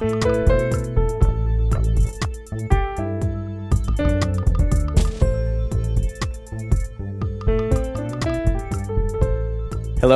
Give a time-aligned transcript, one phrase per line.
[0.00, 0.08] Hello,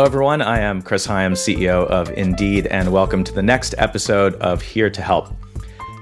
[0.03, 0.41] everyone.
[0.41, 4.89] I am Chris Hyams, CEO of Indeed, and welcome to the next episode of Here
[4.89, 5.29] to Help.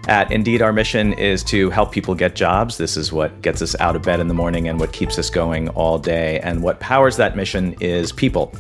[0.06, 2.78] At Indeed, our mission is to help people get jobs.
[2.78, 5.28] This is what gets us out of bed in the morning and what keeps us
[5.28, 6.38] going all day.
[6.44, 8.54] And what powers that mission is people.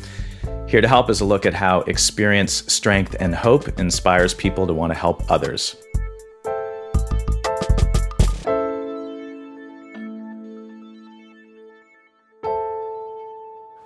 [0.72, 4.72] Here to Help is a look at how experience, strength, and hope inspires people to
[4.72, 5.76] want to help others.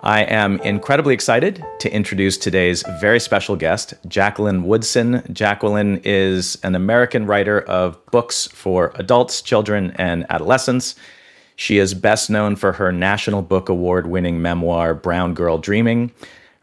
[0.01, 5.23] I am incredibly excited to introduce today's very special guest, Jacqueline Woodson.
[5.33, 10.95] Jacqueline is an American writer of books for adults, children, and adolescents.
[11.57, 16.13] She is best known for her National Book Award winning memoir, Brown Girl Dreaming,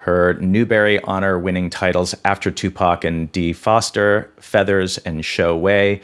[0.04, 6.02] her Newbery Honor winning titles After Tupac and D Foster, Feathers, and Show Way.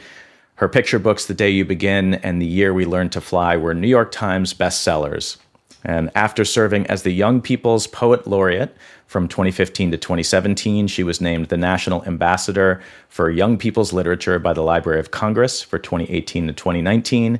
[0.55, 3.75] Her picture books, The Day You Begin and The Year We Learned to Fly, were
[3.75, 5.37] New York Times bestsellers.
[5.83, 8.75] And after serving as the Young People's Poet Laureate
[9.05, 14.53] from 2015 to 2017, she was named the National Ambassador for Young People's Literature by
[14.53, 17.39] the Library of Congress for 2018 to 2019.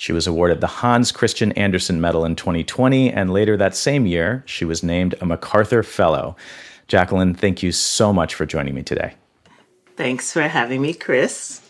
[0.00, 4.42] She was awarded the Hans Christian Andersen Medal in 2020, and later that same year,
[4.46, 6.36] she was named a MacArthur Fellow.
[6.88, 9.12] Jacqueline, thank you so much for joining me today.
[9.96, 11.60] Thanks for having me, Chris.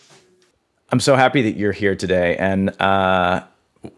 [0.90, 2.36] I'm so happy that you're here today.
[2.36, 3.42] And uh,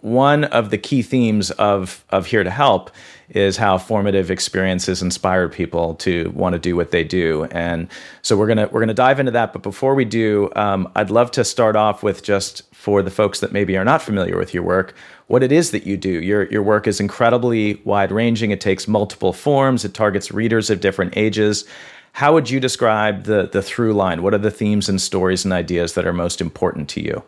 [0.01, 2.91] one of the key themes of of Here to Help
[3.31, 7.89] is how formative experiences inspire people to want to do what they do, and
[8.23, 9.53] so we're gonna we're gonna dive into that.
[9.53, 13.41] But before we do, um, I'd love to start off with just for the folks
[13.41, 14.95] that maybe are not familiar with your work,
[15.27, 16.11] what it is that you do.
[16.11, 18.53] Your your work is incredibly wide ranging.
[18.53, 19.85] It takes multiple forms.
[19.85, 21.65] It targets readers of different ages.
[22.13, 24.23] How would you describe the the through line?
[24.23, 27.25] What are the themes and stories and ideas that are most important to you?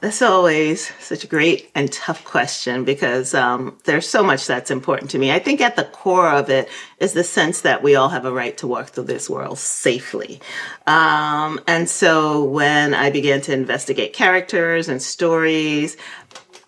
[0.00, 5.10] That's always such a great and tough question because um, there's so much that's important
[5.10, 5.32] to me.
[5.32, 6.68] I think at the core of it
[7.00, 10.40] is the sense that we all have a right to walk through this world safely.
[10.86, 15.96] Um, and so when I began to investigate characters and stories,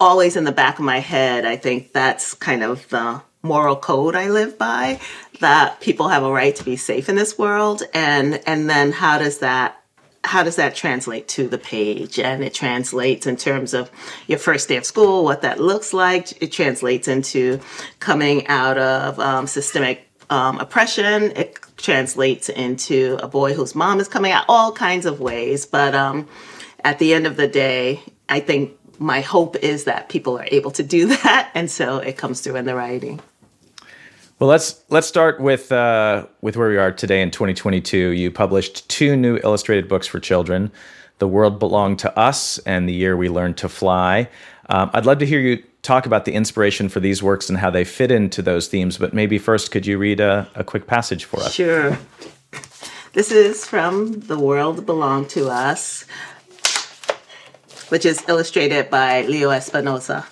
[0.00, 4.16] always in the back of my head, I think that's kind of the moral code
[4.16, 4.98] I live by
[5.38, 9.18] that people have a right to be safe in this world and and then how
[9.18, 9.79] does that
[10.24, 12.18] how does that translate to the page?
[12.18, 13.90] And it translates in terms of
[14.26, 16.42] your first day of school, what that looks like.
[16.42, 17.60] It translates into
[18.00, 21.32] coming out of um, systemic um, oppression.
[21.36, 25.66] It translates into a boy whose mom is coming out, all kinds of ways.
[25.66, 26.28] But um,
[26.84, 30.70] at the end of the day, I think my hope is that people are able
[30.72, 31.50] to do that.
[31.54, 33.20] And so it comes through in the writing.
[34.40, 37.98] Well, let's let's start with uh, with where we are today in 2022.
[37.98, 40.72] You published two new illustrated books for children,
[41.18, 44.30] "The World Belonged to Us" and "The Year We Learned to Fly."
[44.70, 47.68] Um, I'd love to hear you talk about the inspiration for these works and how
[47.68, 48.96] they fit into those themes.
[48.96, 51.52] But maybe first, could you read a, a quick passage for us?
[51.52, 51.98] Sure.
[53.12, 56.06] This is from "The World Belonged to Us,"
[57.90, 60.24] which is illustrated by Leo Espinosa.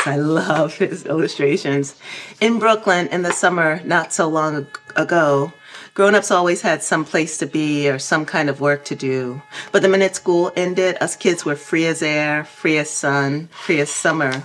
[0.06, 1.94] I love his illustrations.
[2.40, 4.66] In Brooklyn in the summer, not so long
[4.96, 5.52] ago,
[5.92, 9.42] grown-ups always had some place to be or some kind of work to do.
[9.72, 13.80] But the minute school ended, us kids were free as air, free as sun, free
[13.80, 14.42] as summer.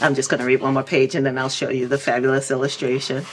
[0.00, 2.50] I'm just going to read one more page and then I'll show you the fabulous
[2.50, 3.24] illustration.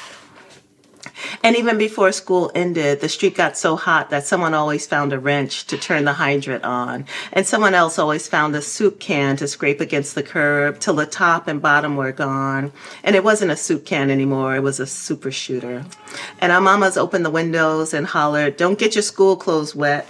[1.43, 5.19] And even before school ended, the street got so hot that someone always found a
[5.19, 7.05] wrench to turn the hydrant on.
[7.31, 11.05] And someone else always found a soup can to scrape against the curb till the
[11.05, 12.71] top and bottom were gone.
[13.03, 15.85] And it wasn't a soup can anymore, it was a super shooter.
[16.39, 20.07] And our mamas opened the windows and hollered, Don't get your school clothes wet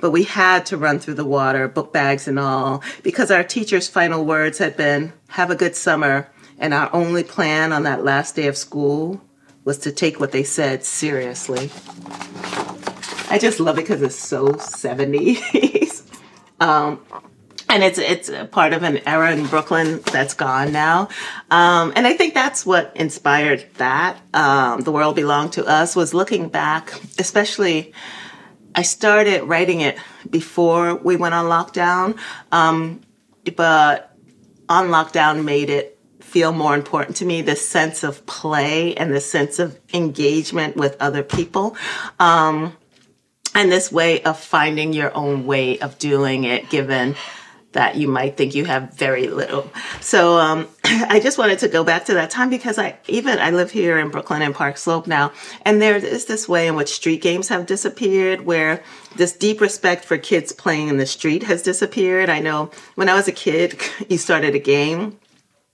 [0.00, 3.88] but we had to run through the water, book bags and all, because our teacher's
[3.88, 6.30] final words had been, Have a good summer.
[6.60, 9.20] And our only plan on that last day of school
[9.68, 11.70] was to take what they said seriously.
[13.30, 16.02] I just love it because it's so 70s.
[16.60, 17.04] um,
[17.68, 21.10] and it's it's part of an era in Brooklyn that's gone now,
[21.50, 24.16] um, and I think that's what inspired that.
[24.32, 27.92] Um, the world belonged to us was looking back, especially.
[28.74, 29.98] I started writing it
[30.30, 32.18] before we went on lockdown,
[32.52, 33.02] um,
[33.54, 34.16] but
[34.68, 35.97] on lockdown made it
[36.28, 40.96] feel more important to me the sense of play and the sense of engagement with
[41.00, 41.76] other people.
[42.20, 42.76] Um,
[43.54, 47.16] and this way of finding your own way of doing it, given
[47.72, 49.70] that you might think you have very little.
[50.00, 53.50] So um, I just wanted to go back to that time because I even I
[53.50, 55.32] live here in Brooklyn and Park Slope now,
[55.62, 58.82] and there is this way in which street games have disappeared, where
[59.16, 62.28] this deep respect for kids playing in the street has disappeared.
[62.28, 65.18] I know when I was a kid, you started a game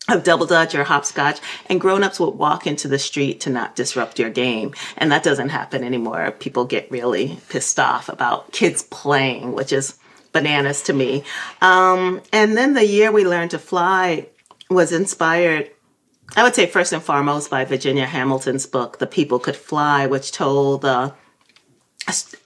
[0.09, 4.19] of double dutch or hopscotch and grown-ups would walk into the street to not disrupt
[4.19, 4.75] your game.
[4.99, 6.31] And that doesn't happen anymore.
[6.33, 9.99] People get really pissed off about kids playing which is
[10.33, 11.25] bananas to me.
[11.63, 14.29] Um, and then the year we learned to fly
[14.71, 15.71] was inspired
[16.37, 20.33] i would say first and foremost by virginia hamilton's book the people could fly which
[20.33, 21.13] told uh,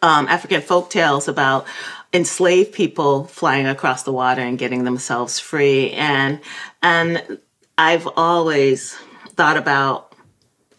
[0.03, 1.65] um, african folk tales about
[2.13, 5.91] enslaved people flying across the water and getting themselves free.
[5.93, 6.41] And
[6.83, 7.39] and
[7.79, 8.95] I've always
[9.37, 10.13] thought about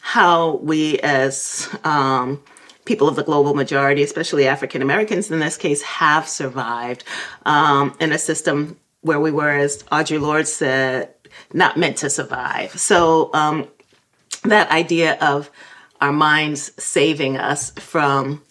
[0.01, 2.43] how we as um,
[2.83, 7.05] people of the global majority, especially African Americans in this case, have survived
[7.45, 11.13] um, in a system where we were, as Audre Lorde said,
[11.53, 12.77] not meant to survive.
[12.77, 13.69] So um,
[14.43, 15.49] that idea of
[16.01, 18.41] our minds saving us from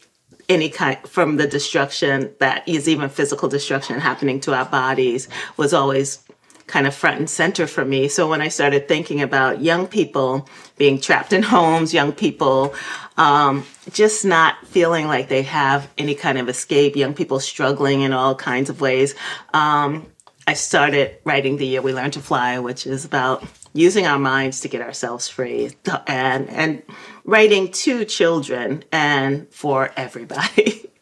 [0.48, 5.28] any kind from the destruction that is even physical destruction happening to our bodies
[5.58, 6.24] was always
[6.68, 8.06] kind of front and center for me.
[8.08, 12.74] So when I started thinking about young people being trapped in homes, young people
[13.16, 18.12] um, just not feeling like they have any kind of escape, young people struggling in
[18.12, 19.14] all kinds of ways,
[19.52, 20.06] um,
[20.46, 23.44] I started writing The Year We Learned to Fly, which is about
[23.74, 25.72] using our minds to get ourselves free
[26.06, 26.82] and, and
[27.24, 30.84] writing to children and for everybody.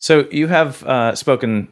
[0.00, 1.68] So you have uh, spoken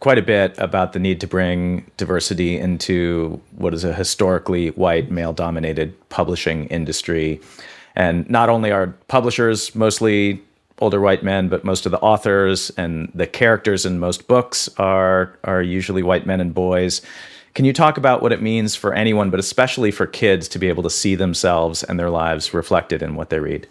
[0.00, 5.10] quite a bit about the need to bring diversity into what is a historically white,
[5.10, 7.40] male dominated publishing industry.
[7.94, 10.42] And not only are publishers mostly
[10.78, 15.38] older white men, but most of the authors and the characters in most books are,
[15.44, 17.02] are usually white men and boys.
[17.54, 20.68] Can you talk about what it means for anyone, but especially for kids, to be
[20.68, 23.68] able to see themselves and their lives reflected in what they read?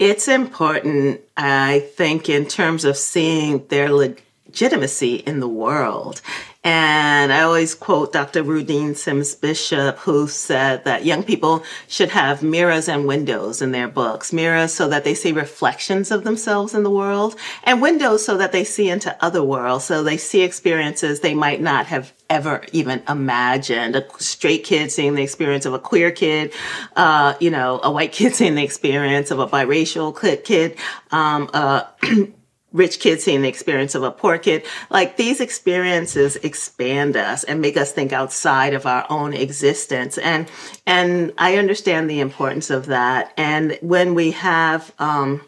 [0.00, 6.22] It's important, I think, in terms of seeing their legitimacy in the world.
[6.62, 8.42] And I always quote Dr.
[8.42, 13.88] Rudine Sims Bishop, who said that young people should have mirrors and windows in their
[13.88, 14.30] books.
[14.30, 17.34] Mirrors so that they see reflections of themselves in the world,
[17.64, 21.62] and windows so that they see into other worlds, so they see experiences they might
[21.62, 23.96] not have ever even imagined.
[23.96, 26.52] A straight kid seeing the experience of a queer kid,
[26.94, 30.14] uh, you know, a white kid seeing the experience of a biracial
[30.44, 30.76] kid,
[31.10, 31.84] um, uh,
[32.72, 34.64] rich kid seeing the experience of a poor kid.
[34.90, 40.18] Like these experiences expand us and make us think outside of our own existence.
[40.18, 40.50] And,
[40.86, 43.32] and I understand the importance of that.
[43.36, 45.42] And when we have, um,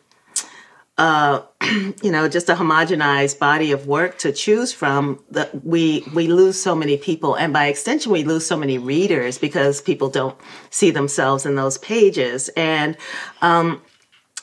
[0.99, 1.43] uh,
[2.03, 6.61] you know, just a homogenized body of work to choose from, that we we lose
[6.61, 10.37] so many people, and by extension, we lose so many readers because people don't
[10.71, 12.51] see themselves in those pages.
[12.51, 12.97] And
[13.41, 13.81] um,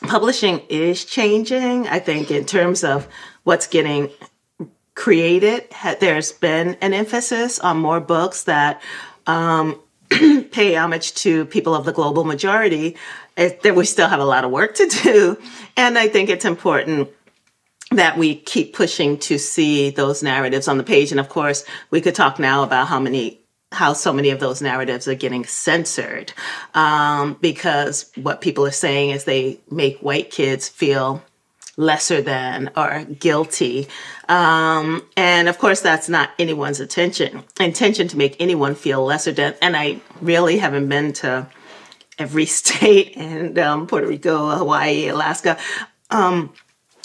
[0.01, 1.87] publishing is changing.
[1.87, 3.07] I think in terms of
[3.43, 4.09] what's getting
[4.95, 5.65] created,
[5.99, 8.81] there's been an emphasis on more books that
[9.27, 9.79] um,
[10.09, 12.97] pay homage to people of the global majority.
[13.35, 15.37] That we still have a lot of work to do,
[15.77, 17.07] and I think it's important
[17.91, 21.11] that we keep pushing to see those narratives on the page.
[21.11, 23.39] And of course, we could talk now about how many
[23.71, 26.33] how so many of those narratives are getting censored
[26.73, 31.23] um, because what people are saying is they make white kids feel
[31.77, 33.87] lesser than or guilty.
[34.27, 37.43] Um, and of course, that's not anyone's intention.
[37.59, 39.55] Intention to make anyone feel lesser than.
[39.61, 41.47] And I really haven't been to
[42.17, 45.57] every state and um, Puerto Rico, Hawaii, Alaska.
[46.09, 46.53] Um,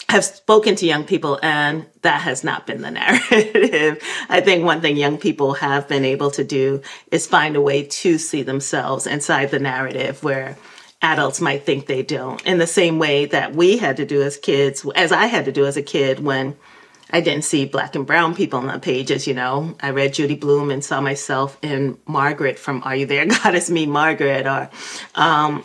[0.08, 4.02] have spoken to young people and that has not been the narrative.
[4.28, 7.84] I think one thing young people have been able to do is find a way
[7.84, 10.56] to see themselves inside the narrative where
[11.02, 12.44] adults might think they don't.
[12.46, 15.52] In the same way that we had to do as kids, as I had to
[15.52, 16.56] do as a kid when
[17.10, 19.76] I didn't see black and brown people on the pages, you know.
[19.80, 23.70] I read Judy Blume and saw myself in Margaret from Are You There, God It's
[23.70, 24.70] Me, Margaret, or
[25.14, 25.64] um,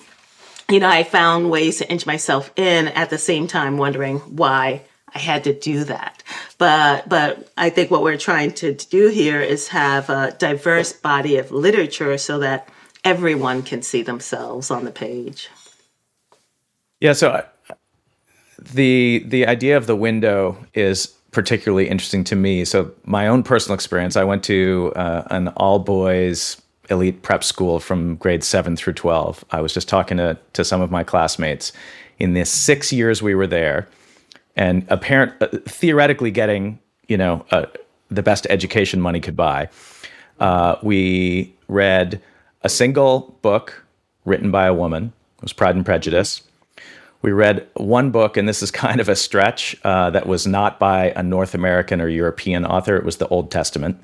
[0.69, 4.83] you know, I found ways to inch myself in at the same time wondering why
[5.13, 6.23] I had to do that.
[6.57, 11.37] But but I think what we're trying to do here is have a diverse body
[11.37, 12.69] of literature so that
[13.03, 15.49] everyone can see themselves on the page.
[16.99, 17.45] Yeah, so uh,
[18.59, 22.65] the the idea of the window is particularly interesting to me.
[22.65, 27.79] So my own personal experience, I went to uh, an all boys elite prep school
[27.79, 29.45] from grade 7 through 12.
[29.51, 31.71] I was just talking to, to some of my classmates
[32.19, 33.87] in the six years we were there,
[34.55, 37.65] and apparent, uh, theoretically getting you know uh,
[38.09, 39.69] the best education money could buy.
[40.39, 42.21] Uh, we read
[42.61, 43.83] a single book
[44.25, 45.13] written by a woman.
[45.37, 46.43] It was Pride and Prejudice.
[47.21, 50.79] We read one book, and this is kind of a stretch, uh, that was not
[50.79, 52.95] by a North American or European author.
[52.95, 54.01] It was the Old Testament,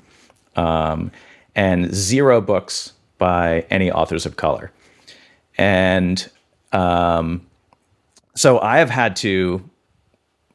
[0.56, 1.10] um,
[1.56, 4.70] and zero books by any authors of color.
[5.58, 6.30] And
[6.70, 7.44] um,
[8.34, 9.68] so I have had to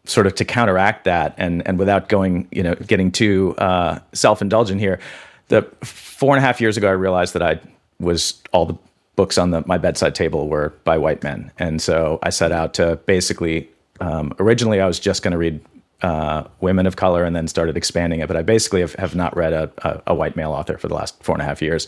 [0.05, 4.41] sort of to counteract that, and and without going, you know, getting too uh, self
[4.41, 5.00] indulgent here,
[5.48, 7.60] the four and a half years ago, I realized that I
[8.00, 8.77] was all the
[9.15, 12.74] books on the, my bedside table were by white men, and so I set out
[12.75, 13.67] to basically.
[14.00, 15.60] Um, originally, I was just going to read
[16.01, 18.27] uh, women of color and then started expanding it.
[18.27, 20.96] But I basically have, have not read a, a, a, white male author for the
[20.96, 21.88] last four and a half years.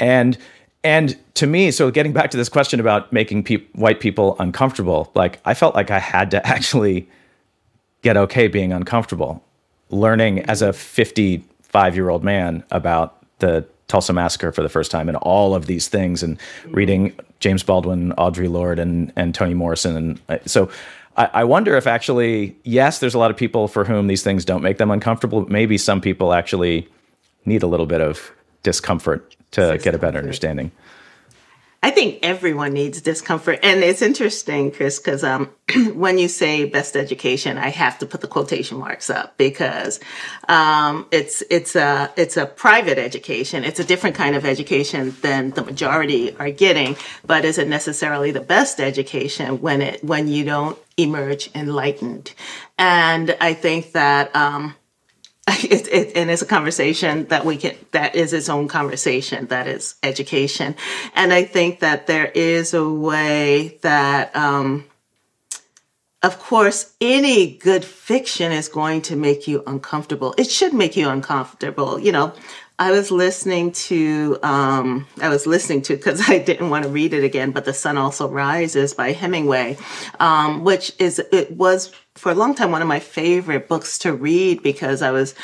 [0.00, 0.36] And
[0.82, 5.10] and to me, so getting back to this question about making pe- white people uncomfortable,
[5.14, 7.08] like I felt like I had to actually
[8.02, 9.42] get okay being uncomfortable,
[9.88, 15.08] learning as a 55 year old man about the Tulsa Massacre for the first time
[15.08, 19.96] and all of these things, and reading James Baldwin, Audre Lorde, and and Toni Morrison,
[19.96, 20.70] and uh, so
[21.16, 24.44] I, I wonder if actually, yes, there's a lot of people for whom these things
[24.44, 26.88] don't make them uncomfortable, but maybe some people actually
[27.44, 30.72] need a little bit of discomfort to get a better understanding.
[31.84, 33.58] I think everyone needs discomfort.
[33.62, 35.50] And it's interesting, Chris, because um,
[35.92, 40.00] when you say best education, I have to put the quotation marks up because
[40.48, 43.64] um, it's it's a it's a private education.
[43.64, 48.30] It's a different kind of education than the majority are getting, but is it necessarily
[48.30, 52.32] the best education when it when you don't emerge enlightened?
[52.78, 54.74] And I think that um,
[55.48, 59.66] it, it, and it's a conversation that we can that is its own conversation that
[59.66, 60.74] is education.
[61.14, 64.86] And i think that there is a way that um,
[66.22, 70.34] of course any good fiction is going to make you uncomfortable.
[70.38, 72.32] It should make you uncomfortable you know
[72.78, 77.14] I was listening to, um, I was listening to because I didn't want to read
[77.14, 79.76] it again, but The Sun Also Rises by Hemingway,
[80.18, 84.12] um, which is, it was for a long time one of my favorite books to
[84.12, 85.34] read because I was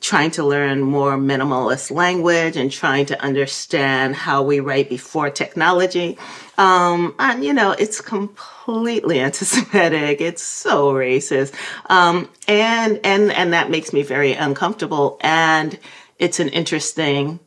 [0.00, 6.18] trying to learn more minimalist language and trying to understand how we write before technology.
[6.58, 10.20] Um, and you know, it's completely anti-Semitic.
[10.20, 11.54] It's so racist.
[11.86, 15.18] Um, and, and, and that makes me very uncomfortable.
[15.20, 15.78] And,
[16.22, 17.40] it's an interesting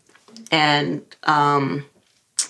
[0.51, 1.85] and um,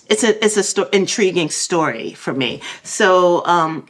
[0.08, 2.60] it's a it's a sto- intriguing story for me.
[2.82, 3.86] So um,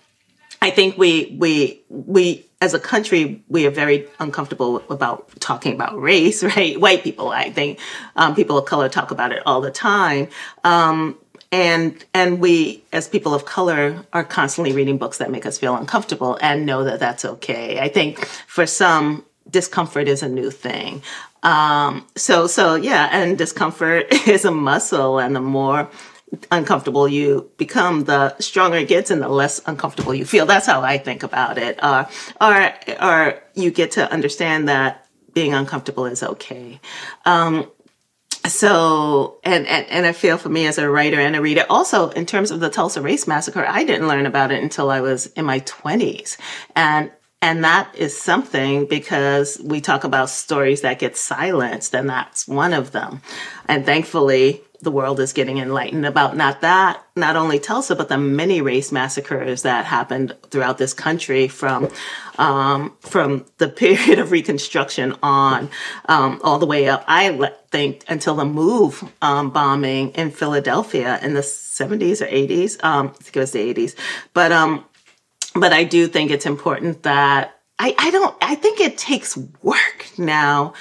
[0.61, 6.01] I think we we we as a country we are very uncomfortable about talking about
[6.01, 6.79] race, right?
[6.79, 7.81] White people, I think,
[8.17, 10.29] um, people of color talk about it all the time.
[10.63, 11.19] Um,
[11.53, 15.75] and and we as people of color are constantly reading books that make us feel
[15.75, 21.01] uncomfortable and know that that's okay i think for some discomfort is a new thing
[21.47, 25.89] um, so, so yeah, and discomfort is a muscle, and the more
[26.51, 30.45] uncomfortable you become, the stronger it gets, and the less uncomfortable you feel.
[30.45, 31.79] That's how I think about it.
[31.81, 32.07] Uh,
[32.41, 36.81] or, or you get to understand that being uncomfortable is okay.
[37.25, 37.71] Um,
[38.45, 42.11] so and, and and I feel for me as a writer and a reader also
[42.11, 45.27] in terms of the Tulsa race massacre I didn't learn about it until I was
[45.27, 46.37] in my 20s
[46.77, 47.11] and
[47.43, 52.73] and that is something because we talk about stories that get silenced, and that's one
[52.73, 53.21] of them.
[53.69, 58.19] And thankfully, the world is getting enlightened about not that, not only Tulsa, but the
[58.19, 61.91] many race massacres that happened throughout this country from
[62.39, 65.71] um, from the period of Reconstruction on
[66.09, 67.05] um, all the way up.
[67.07, 72.83] I think until the MOVE um, bombing in Philadelphia in the 70s or 80s.
[72.85, 73.95] Um, I think it was the 80s,
[74.33, 74.85] but um,
[75.61, 80.07] but I do think it's important that I, I don't, I think it takes work
[80.19, 80.75] now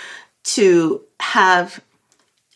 [0.43, 1.81] to have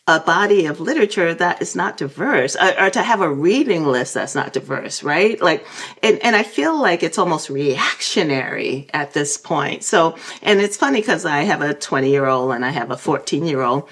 [0.06, 4.14] a body of literature that is not diverse or, or, to have a reading list
[4.14, 5.40] that's not diverse right?
[5.40, 5.64] Like
[6.02, 9.84] and, and i feel like it's almost reactionary at this point.
[9.84, 12.96] So and it's funny because i have a 20 year old and i have a
[12.96, 13.88] 14 year old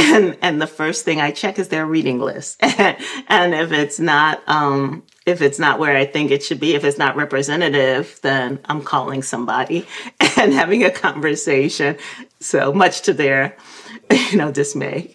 [0.00, 4.42] and and the first thing I check is their reading list, and if it's not
[4.48, 8.58] um, if it's not where I think it should be, if it's not representative, then
[8.64, 9.86] I'm calling somebody
[10.38, 11.96] and having a conversation.
[12.40, 13.56] So much to their
[14.30, 15.14] you know dismay.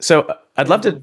[0.00, 1.02] so I'd love to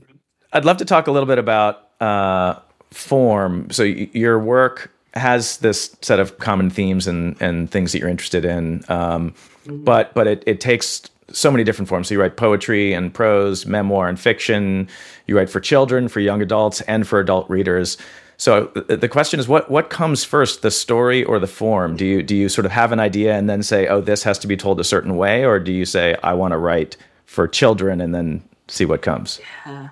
[0.51, 2.59] I'd love to talk a little bit about uh,
[2.91, 3.69] form.
[3.71, 8.09] So y- your work has this set of common themes and and things that you're
[8.09, 9.83] interested in, um, mm-hmm.
[9.83, 12.07] but but it, it takes so many different forms.
[12.07, 14.87] So you write poetry and prose, memoir and fiction.
[15.27, 17.97] You write for children, for young adults, and for adult readers.
[18.37, 21.95] So uh, the question is, what what comes first, the story or the form?
[21.95, 24.37] Do you do you sort of have an idea and then say, oh, this has
[24.39, 27.47] to be told a certain way, or do you say, I want to write for
[27.47, 29.39] children and then see what comes?
[29.65, 29.89] Yeah.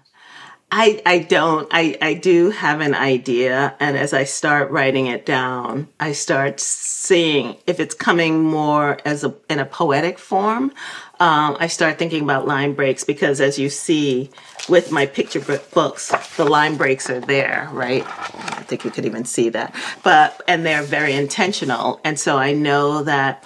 [0.75, 1.68] I, I don't.
[1.70, 3.75] I, I do have an idea.
[3.80, 9.24] And as I start writing it down, I start seeing if it's coming more as
[9.24, 10.72] a, in a poetic form.
[11.20, 14.32] Um, I start thinking about line breaks because as you see
[14.68, 15.42] with my picture
[15.75, 18.03] books, the line breaks are there, right?
[18.03, 19.75] I think you could even see that.
[20.01, 22.01] But, and they're very intentional.
[22.03, 23.44] And so I know that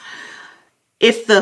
[1.01, 1.39] if the,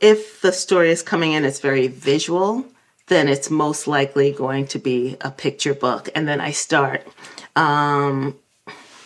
[0.00, 2.64] if the story is coming in, it's very visual
[3.06, 6.08] then it's most likely going to be a picture book.
[6.14, 7.06] And then I start
[7.54, 8.36] um,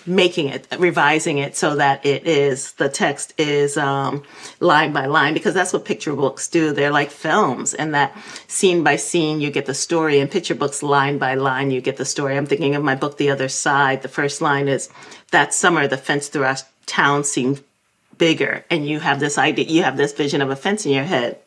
[0.07, 4.23] making it, revising it so that it is, the text is um,
[4.59, 6.73] line by line, because that's what picture books do.
[6.73, 8.17] They're like films, and that
[8.49, 11.99] scene by scene, you get the story, and picture books, line by line, you get
[11.99, 12.37] the story.
[12.37, 14.03] I'm thinking of my book, The Other Side.
[14.03, 14.89] The first line is,
[15.31, 17.63] That summer, the fence through our town seemed
[18.17, 21.05] bigger, and you have this idea, you have this vision of a fence in your
[21.05, 21.39] head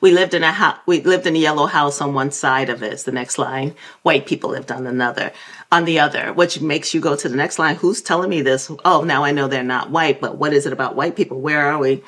[0.00, 0.78] we lived in a house.
[0.86, 2.92] We lived in a yellow house on one side of it.
[2.92, 3.74] It's the next line.
[4.02, 5.32] White people lived on another,
[5.72, 7.76] on the other, which makes you go to the next line.
[7.76, 8.70] Who's telling me this?
[8.84, 10.20] Oh, now I know they're not white.
[10.20, 11.40] But what is it about white people?
[11.40, 12.02] Where are we?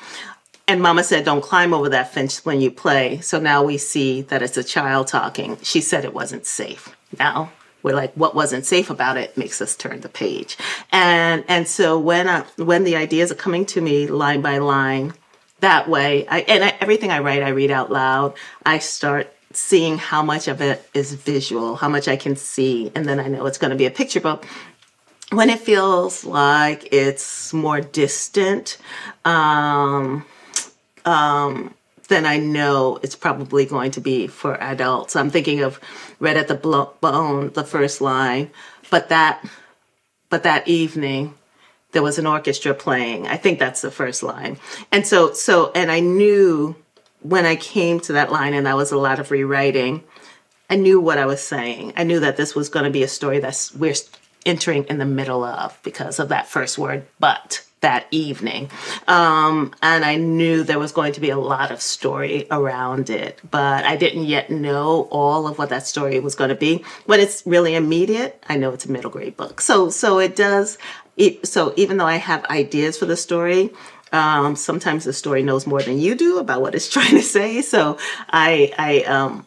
[0.67, 4.21] And Mama said, "Don't climb over that fence when you play." So now we see
[4.23, 5.57] that it's a child talking.
[5.63, 6.95] She said it wasn't safe.
[7.19, 7.51] Now
[7.83, 10.57] we're like what wasn't safe about it makes us turn the page
[10.91, 15.13] and and so when I, when the ideas are coming to me line by line
[15.61, 16.27] that way.
[16.27, 18.35] I, and I, everything I write, I read out loud.
[18.65, 23.05] I start seeing how much of it is visual, how much I can see, and
[23.05, 24.45] then I know it's going to be a picture book.
[25.31, 28.77] When it feels like it's more distant,
[29.23, 30.25] um,
[31.05, 31.73] um,
[32.09, 35.15] then I know it's probably going to be for adults.
[35.15, 35.79] I'm thinking of
[36.19, 38.51] "Red at the Bone," the first line,
[38.89, 39.45] but that,
[40.29, 41.33] but that evening,
[41.91, 43.27] there was an orchestra playing.
[43.27, 44.57] I think that's the first line.
[44.91, 46.75] And so, so, and I knew
[47.21, 50.03] when I came to that line, and that was a lot of rewriting,
[50.69, 51.93] I knew what I was saying.
[51.97, 53.95] I knew that this was going to be a story that's we're
[54.45, 58.69] entering in the middle of because of that first word, but that evening.
[59.07, 63.39] Um, and I knew there was going to be a lot of story around it,
[63.49, 66.85] but I didn't yet know all of what that story was going to be.
[67.05, 69.61] When it's really immediate, I know it's a middle grade book.
[69.61, 70.77] So, so it does,
[71.43, 73.71] so even though I have ideas for the story,
[74.11, 77.61] um, sometimes the story knows more than you do about what it's trying to say.
[77.61, 77.97] So
[78.29, 79.45] I, I, um,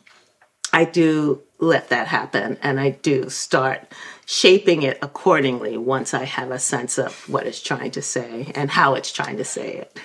[0.72, 3.92] I do let that happen and I do start
[4.26, 8.70] shaping it accordingly once I have a sense of what it's trying to say and
[8.70, 10.00] how it's trying to say it.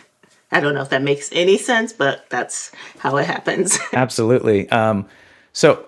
[0.52, 3.80] I don't know if that makes any sense, but that's how it happens.
[3.94, 4.70] Absolutely.
[4.70, 5.08] Um,
[5.54, 5.86] so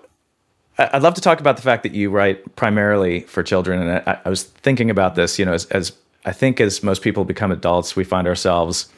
[0.92, 3.80] I'd love to talk about the fact that you write primarily for children.
[3.80, 5.92] And I, I was thinking about this, you know, as, as
[6.24, 8.88] I think as most people become adults, we find ourselves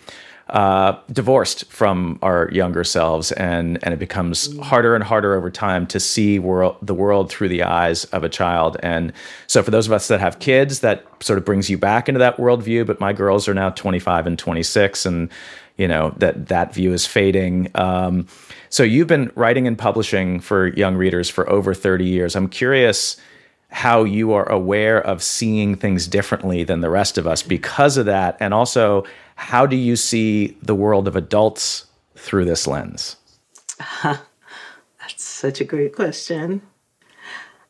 [0.51, 5.87] uh, divorced from our younger selves, and and it becomes harder and harder over time
[5.87, 8.77] to see world the world through the eyes of a child.
[8.83, 9.12] And
[9.47, 12.18] so, for those of us that have kids, that sort of brings you back into
[12.18, 12.87] that worldview.
[12.87, 15.31] But my girls are now 25 and 26, and
[15.77, 17.71] you know that that view is fading.
[17.75, 18.27] Um,
[18.69, 22.37] so you've been writing and publishing for young readers for over 30 years.
[22.37, 23.17] I'm curious
[23.71, 28.07] how you are aware of seeing things differently than the rest of us because of
[28.07, 29.05] that, and also
[29.37, 33.17] how do you see the world of adults through this lens?
[34.03, 34.17] Uh,
[35.01, 36.63] that's such a great question.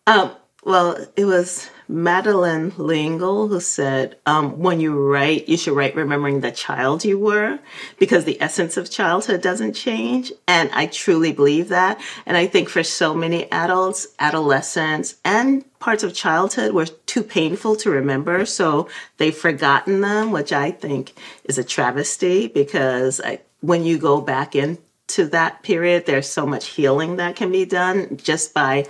[0.07, 5.95] Um, well, it was Madeleine L'Engle who said, um, when you write, you should write
[5.95, 7.59] remembering the child you were
[7.99, 10.33] because the essence of childhood doesn't change.
[10.49, 12.01] And I truly believe that.
[12.25, 17.77] And I think for so many adults, adolescents, and parts of childhood were too painful
[17.77, 18.47] to remember.
[18.47, 21.13] So they've forgotten them, which I think
[21.45, 26.69] is a travesty because I, when you go back into that period, there's so much
[26.69, 28.87] healing that can be done just by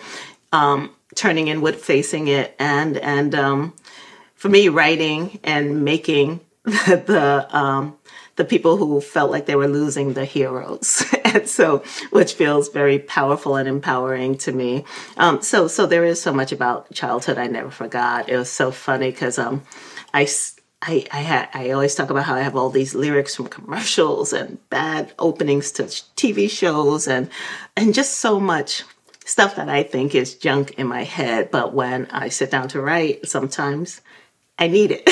[0.52, 3.74] um, turning inward, facing it, and and um,
[4.34, 7.96] for me, writing and making the, um,
[8.36, 11.78] the people who felt like they were losing the heroes, and so
[12.10, 14.84] which feels very powerful and empowering to me.
[15.16, 18.28] Um, so so there is so much about childhood I never forgot.
[18.28, 19.62] It was so funny because um,
[20.12, 20.26] I.
[20.86, 24.34] I, I, ha- I always talk about how I have all these lyrics from commercials
[24.34, 27.30] and bad openings to TV shows and
[27.74, 28.84] and just so much
[29.24, 31.50] stuff that I think is junk in my head.
[31.50, 34.00] But when I sit down to write, sometimes
[34.58, 35.08] I need it.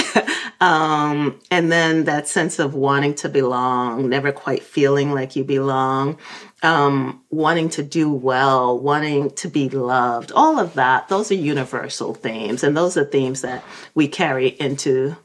[0.61, 6.19] um, and then that sense of wanting to belong, never quite feeling like you belong,
[6.63, 12.15] um, wanting to do well, wanting to be loved, all of that, those are universal
[12.15, 12.63] themes.
[12.63, 15.17] And those are themes that we carry into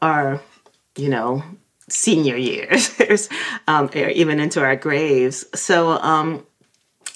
[0.00, 0.40] our,
[0.96, 1.42] you know,
[1.88, 3.28] senior years,
[3.68, 5.44] um, or even into our graves.
[5.54, 6.45] So, um,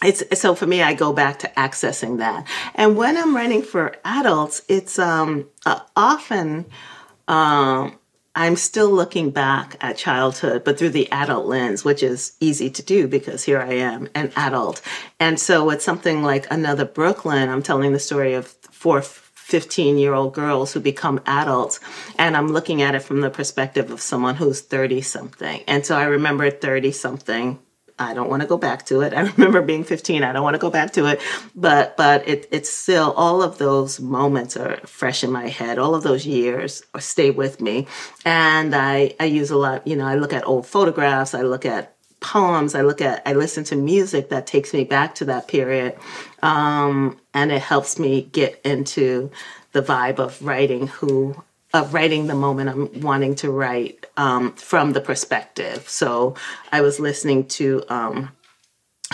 [0.03, 2.47] it's so for me i go back to accessing that.
[2.75, 6.67] And when i'm writing for adults it's um, uh, often
[7.29, 7.99] um,
[8.35, 12.83] i'm still looking back at childhood but through the adult lens which is easy to
[12.83, 14.81] do because here i am an adult.
[15.19, 20.15] And so it's something like another brooklyn i'm telling the story of four 15 year
[20.15, 21.81] old girls who become adults
[22.19, 25.97] and i'm looking at it from the perspective of someone who's 30 something and so
[25.97, 27.59] i remember 30 something
[28.01, 29.13] I don't want to go back to it.
[29.17, 30.25] I remember being 15.
[30.25, 31.21] I don't want to go back to it,
[31.55, 35.79] but but it, it's still all of those moments are fresh in my head.
[35.79, 37.87] All of those years stay with me,
[38.25, 39.87] and I I use a lot.
[39.87, 41.35] You know, I look at old photographs.
[41.35, 42.75] I look at poems.
[42.75, 45.97] I look at I listen to music that takes me back to that period,
[46.43, 49.31] um, and it helps me get into
[49.73, 51.37] the vibe of writing who
[51.73, 55.89] of writing the moment I'm wanting to write um, from the perspective.
[55.89, 56.35] So
[56.71, 58.31] I was listening to um,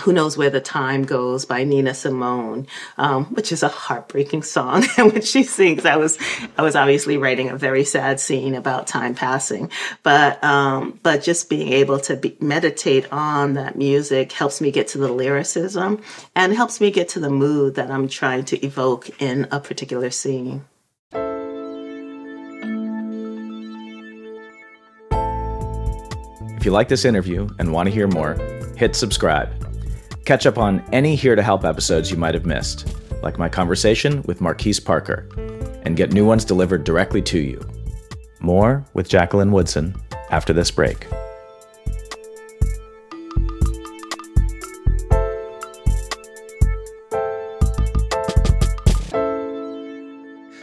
[0.02, 2.66] who Knows Where the Time Goes by Nina Simone,
[2.98, 4.84] um, which is a heartbreaking song.
[4.98, 6.18] and when she sings, I was,
[6.58, 9.70] I was obviously writing a very sad scene about time passing.
[10.02, 14.88] But, um, but just being able to be, meditate on that music helps me get
[14.88, 16.02] to the lyricism
[16.34, 20.10] and helps me get to the mood that I'm trying to evoke in a particular
[20.10, 20.64] scene.
[26.66, 28.34] You like this interview and want to hear more,
[28.76, 29.48] hit subscribe.
[30.24, 34.22] Catch up on any Here to Help episodes you might have missed, like my conversation
[34.22, 35.28] with Marquise Parker,
[35.84, 37.64] and get new ones delivered directly to you.
[38.40, 39.94] More with Jacqueline Woodson
[40.30, 41.06] after this break.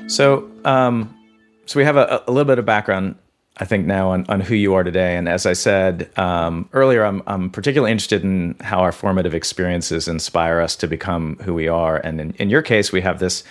[0.07, 1.17] So, um,
[1.65, 3.15] so we have a, a little bit of background
[3.57, 5.15] I think now on, on who you are today.
[5.15, 10.07] And as I said um, earlier, I'm, I'm particularly interested in how our formative experiences
[10.07, 11.97] inspire us to become who we are.
[11.97, 13.43] And in, in your case, we have this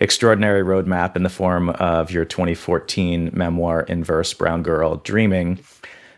[0.00, 5.58] extraordinary roadmap in the form of your 2014 memoir in verse, Brown Girl Dreaming.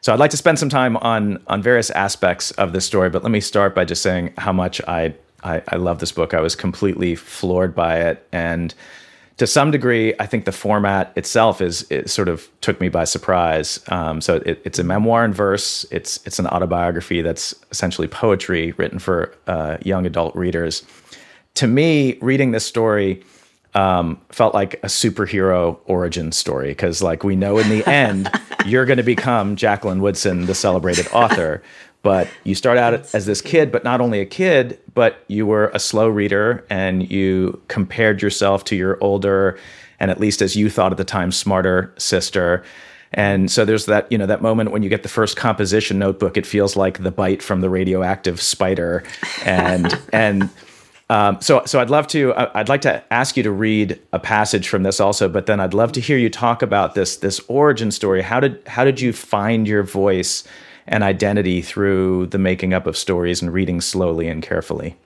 [0.03, 3.23] So I'd like to spend some time on on various aspects of this story, but
[3.23, 6.35] let me start by just saying how much I I, I love this book.
[6.35, 8.75] I was completely floored by it, and
[9.43, 13.03] to some degree, I think the format itself is it sort of took me by
[13.03, 13.81] surprise.
[13.89, 15.85] Um, so it, it's a memoir in verse.
[15.91, 20.85] It's it's an autobiography that's essentially poetry written for uh, young adult readers.
[21.55, 23.25] To me, reading this story
[23.75, 28.31] um, felt like a superhero origin story because, like, we know in the end
[28.65, 31.65] you're going to become Jacqueline Woodson, the celebrated author.
[32.03, 35.71] But you start out as this kid, but not only a kid, but you were
[35.73, 39.59] a slow reader and you compared yourself to your older
[40.01, 42.65] and at least as you thought at the time smarter sister.
[43.13, 46.37] And so there's that, you know, that moment when you get the first composition notebook,
[46.37, 49.05] it feels like the bite from the radioactive spider.
[49.45, 50.51] And and
[51.09, 54.69] um, so so I'd love to I'd like to ask you to read a passage
[54.69, 57.91] from this also, but then I'd love to hear you talk about this this origin
[57.91, 58.23] story.
[58.23, 60.43] How did how did you find your voice?
[60.87, 64.97] And identity through the making up of stories and reading slowly and carefully.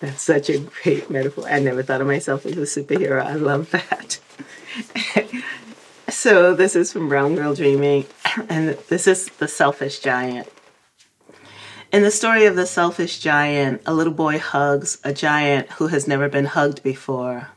[0.00, 1.48] That's such a great metaphor.
[1.48, 3.24] I never thought of myself as a superhero.
[3.24, 4.20] I love that.
[6.08, 8.06] so, this is from Brown Girl Dreaming,
[8.48, 10.48] and this is The Selfish Giant.
[11.90, 16.06] In the story of the selfish giant, a little boy hugs a giant who has
[16.06, 17.48] never been hugged before.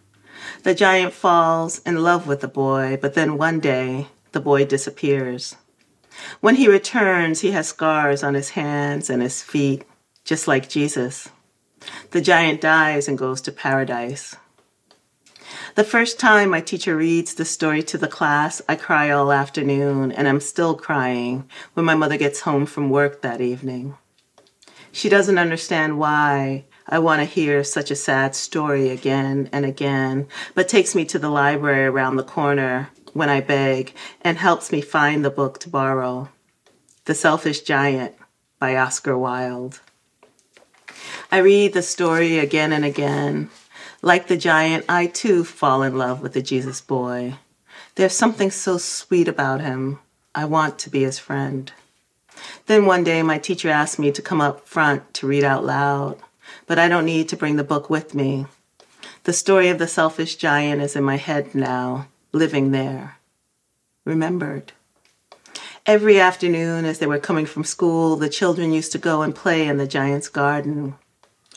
[0.63, 5.57] The giant falls in love with the boy, but then one day the boy disappears.
[6.39, 9.83] When he returns, he has scars on his hands and his feet,
[10.23, 11.29] just like Jesus.
[12.11, 14.35] The giant dies and goes to paradise.
[15.75, 20.11] The first time my teacher reads the story to the class, I cry all afternoon,
[20.11, 23.95] and I'm still crying when my mother gets home from work that evening.
[24.91, 30.27] She doesn't understand why I want to hear such a sad story again and again,
[30.53, 34.81] but takes me to the library around the corner when I beg and helps me
[34.81, 36.29] find the book to borrow
[37.05, 38.15] The Selfish Giant
[38.59, 39.79] by Oscar Wilde.
[41.31, 43.49] I read the story again and again.
[44.01, 47.35] Like the giant, I too fall in love with the Jesus boy.
[47.95, 49.99] There's something so sweet about him.
[50.33, 51.71] I want to be his friend.
[52.65, 56.17] Then one day, my teacher asked me to come up front to read out loud,
[56.67, 58.45] but I don't need to bring the book with me.
[59.23, 63.17] The story of the selfish giant is in my head now, living there,
[64.05, 64.71] remembered.
[65.85, 69.67] Every afternoon, as they were coming from school, the children used to go and play
[69.67, 70.95] in the giant's garden.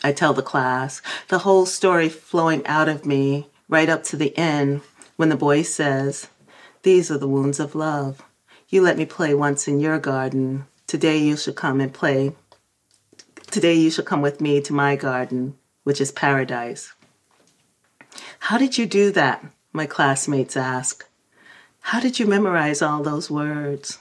[0.02, 4.37] I tell the class, the whole story flowing out of me right up to the
[4.37, 4.80] end
[5.16, 6.28] when the boy says,
[6.82, 8.22] These are the wounds of love.
[8.68, 10.66] You let me play once in your garden.
[10.87, 12.34] Today you shall come and play.
[13.50, 16.92] Today you shall come with me to my garden, which is paradise.
[18.40, 19.44] How did you do that?
[19.76, 21.04] My classmates ask.
[21.80, 23.98] How did you memorize all those words?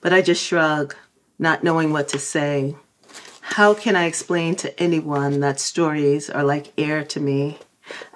[0.00, 0.96] But I just shrug,
[1.38, 2.74] not knowing what to say.
[3.40, 7.60] How can I explain to anyone that stories are like air to me?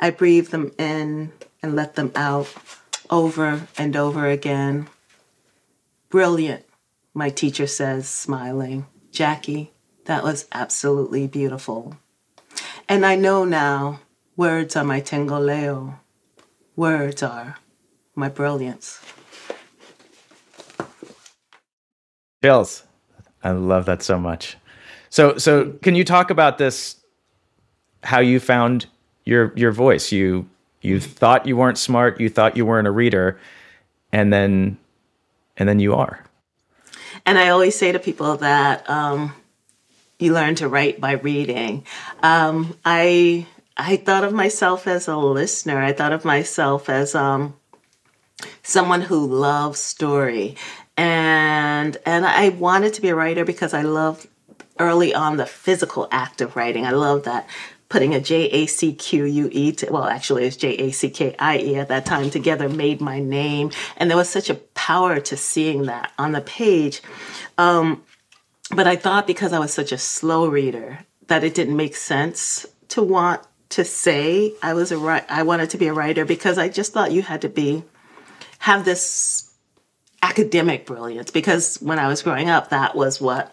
[0.01, 1.31] I breathe them in
[1.63, 2.53] and let them out
[3.09, 4.89] over and over again.
[6.09, 6.65] Brilliant,
[7.15, 8.87] my teacher says, smiling.
[9.13, 9.71] Jackie,
[10.07, 11.97] that was absolutely beautiful.
[12.89, 14.01] And I know now
[14.37, 16.01] words are my tengoleo.
[16.77, 17.57] Words are
[18.15, 19.01] my brilliance.
[22.43, 22.85] Chills.
[23.43, 24.57] I love that so much.
[25.11, 26.97] So so can you talk about this
[28.03, 28.87] how you found
[29.25, 30.11] your your voice?
[30.11, 30.49] You
[30.81, 33.39] you thought you weren't smart, you thought you weren't a reader,
[34.13, 34.77] and then
[35.57, 36.25] and then you are.
[37.25, 39.35] And I always say to people that um,
[40.19, 41.87] you learn to write by reading.
[42.23, 45.81] Um, I I thought of myself as a listener.
[45.81, 47.55] I thought of myself as um,
[48.63, 50.57] someone who loves story
[50.97, 54.29] and and I wanted to be a writer because I loved
[54.79, 56.87] early on the physical act of writing.
[56.87, 57.49] I love that
[57.89, 61.11] putting a J A C Q U E to, well actually it's J A C
[61.11, 64.55] K I E at that time together made my name and there was such a
[64.55, 67.03] power to seeing that on the page.
[67.59, 68.05] Um,
[68.71, 72.67] but I thought because I was such a slow reader that it didn't make sense
[72.89, 73.43] to want
[73.75, 77.11] to say I was a I wanted to be a writer because I just thought
[77.11, 77.83] you had to be
[78.61, 79.53] have this
[80.23, 83.53] academic brilliance because when I was growing up, that was what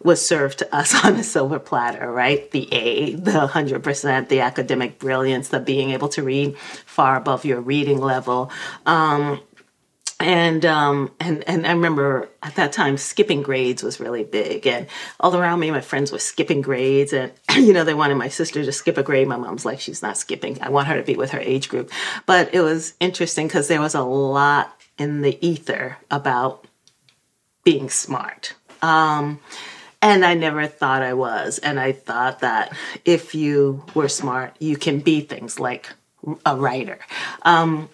[0.00, 2.48] was served to us on a silver platter, right?
[2.52, 7.60] The A, the 100%, the academic brilliance, the being able to read far above your
[7.60, 8.52] reading level.
[8.86, 9.40] Um,
[10.20, 14.88] and um, and and I remember at that time skipping grades was really big, and
[15.20, 18.64] all around me, my friends were skipping grades, and you know they wanted my sister
[18.64, 19.28] to skip a grade.
[19.28, 20.60] My mom's like, she's not skipping.
[20.60, 21.90] I want her to be with her age group.
[22.26, 26.66] But it was interesting because there was a lot in the ether about
[27.62, 28.54] being smart.
[28.82, 29.40] Um,
[30.00, 31.58] and I never thought I was.
[31.58, 32.72] And I thought that
[33.04, 35.88] if you were smart, you can be things like
[36.44, 36.98] a writer.
[37.42, 37.88] Um,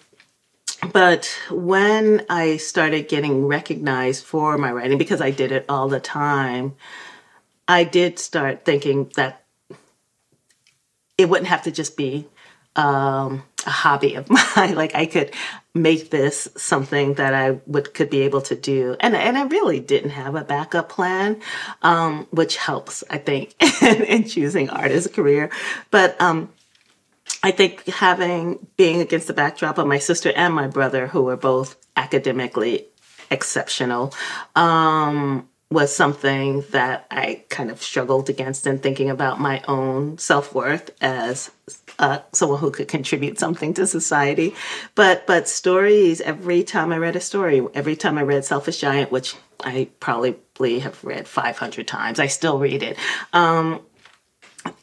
[0.91, 5.99] but when I started getting recognized for my writing, because I did it all the
[5.99, 6.75] time,
[7.67, 9.43] I did start thinking that
[11.17, 12.27] it wouldn't have to just be
[12.75, 14.75] um, a hobby of mine.
[14.75, 15.31] like I could
[15.73, 19.79] make this something that I would could be able to do, and and I really
[19.79, 21.41] didn't have a backup plan,
[21.81, 25.49] um, which helps I think in, in, choosing art as a career.
[25.91, 26.49] But um,
[27.45, 31.37] I think having being against the backdrop of my sister and my brother, who were
[31.37, 32.87] both academically
[33.29, 34.13] exceptional.
[34.55, 40.55] Um, was something that I kind of struggled against in thinking about my own self
[40.55, 41.51] worth as
[41.99, 44.55] uh, someone who could contribute something to society.
[44.95, 46.21] But but stories.
[46.21, 50.79] Every time I read a story, every time I read Selfish Giant, which I probably
[50.79, 52.97] have read 500 times, I still read it.
[53.33, 53.81] Um,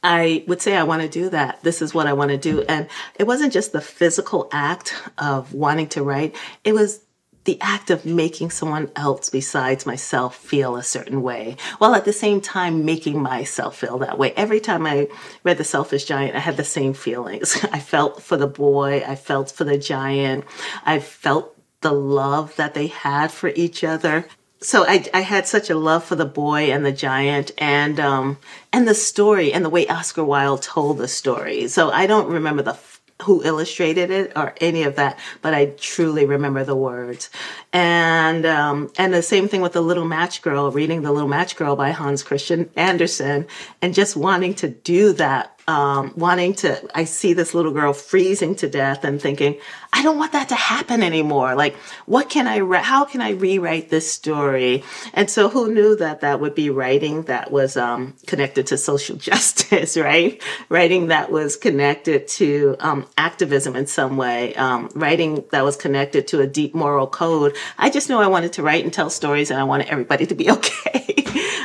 [0.03, 1.63] I would say I want to do that.
[1.63, 2.63] This is what I want to do.
[2.63, 7.01] And it wasn't just the physical act of wanting to write, it was
[7.45, 12.13] the act of making someone else besides myself feel a certain way, while at the
[12.13, 14.33] same time making myself feel that way.
[14.37, 15.09] Every time I
[15.43, 17.65] read The Selfish Giant, I had the same feelings.
[17.73, 20.45] I felt for the boy, I felt for the giant,
[20.85, 24.27] I felt the love that they had for each other.
[24.63, 28.39] So I, I had such a love for the boy and the giant and um,
[28.73, 31.67] and the story and the way Oscar Wilde told the story.
[31.69, 32.79] So I don't remember the
[33.23, 37.31] who illustrated it or any of that, but I truly remember the words.
[37.73, 41.57] And um, and the same thing with the Little Match Girl, reading the Little Match
[41.57, 43.47] Girl by Hans Christian Andersen,
[43.81, 48.55] and just wanting to do that um, wanting to, I see this little girl freezing
[48.57, 49.59] to death and thinking,
[49.93, 51.55] I don't want that to happen anymore.
[51.55, 54.83] Like, what can I, re- how can I rewrite this story?
[55.15, 59.17] And so who knew that that would be writing that was um, connected to social
[59.31, 60.43] justice, right?
[60.69, 66.27] Writing that was connected to um, activism in some way, um, writing that was connected
[66.29, 67.57] to a deep moral code.
[67.79, 70.35] I just knew I wanted to write and tell stories and I wanted everybody to
[70.35, 71.17] be okay.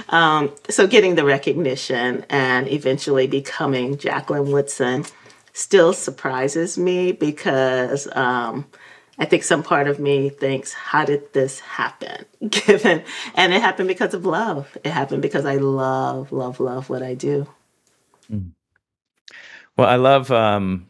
[0.09, 5.05] Um, so getting the recognition and eventually becoming Jacqueline Woodson
[5.53, 8.65] still surprises me because um,
[9.17, 12.25] I think some part of me thinks, how did this happen?
[12.49, 13.03] Given,
[13.35, 14.77] and it happened because of love.
[14.83, 17.47] It happened because I love, love, love what I do.
[18.31, 18.51] Mm.
[19.75, 20.87] Well, I love, um,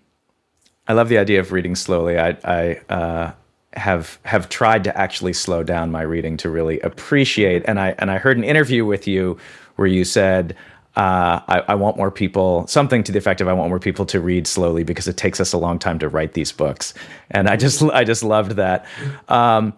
[0.88, 2.17] I love the idea of reading slowly.
[2.17, 3.31] I, I uh,
[3.73, 7.63] have have tried to actually slow down my reading to really appreciate.
[7.65, 9.38] And I and I heard an interview with you
[9.75, 10.55] where you said,
[10.97, 14.03] uh, I, I, want more people, something to the effect of I want more people
[14.07, 16.95] to read slowly because it takes us a long time to write these books.
[17.29, 18.83] And I just, I just loved that.
[19.29, 19.73] Um,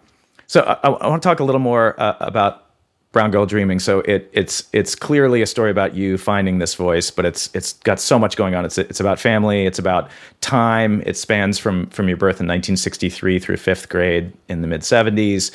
[0.47, 2.67] so I, I, want to talk a little more uh, about
[3.12, 3.79] Brown Girl Dreaming.
[3.79, 7.73] So it, it's, it's clearly a story about you finding this voice, but it's, it's
[7.73, 8.63] got so much going on.
[8.63, 9.65] It's, it's about family.
[9.65, 11.03] It's about time.
[11.05, 15.51] It spans from, from your birth in 1963 through fifth grade in the mid 70s.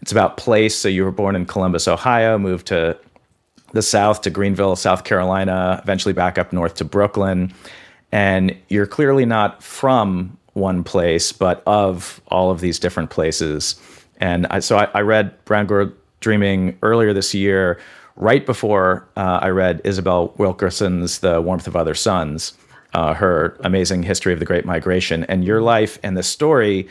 [0.00, 0.74] It's about place.
[0.74, 2.98] So you were born in Columbus, Ohio, moved to
[3.72, 7.52] the South to Greenville, South Carolina, eventually back up north to Brooklyn.
[8.10, 13.80] And you're clearly not from one place, but of all of these different places.
[14.18, 17.80] And I, so I, I, read Brown Girl Dreaming earlier this year,
[18.16, 22.52] right before uh, I read Isabel Wilkerson's The Warmth of Other Suns,
[22.94, 25.24] uh, her amazing history of the Great Migration.
[25.24, 26.86] And your life and the story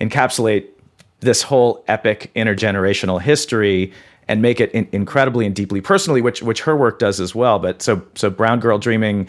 [0.00, 0.68] encapsulate
[1.20, 3.92] this whole epic intergenerational history
[4.28, 7.58] and make it in, incredibly and deeply personally, which which her work does as well.
[7.58, 9.28] But so so Brown Girl Dreaming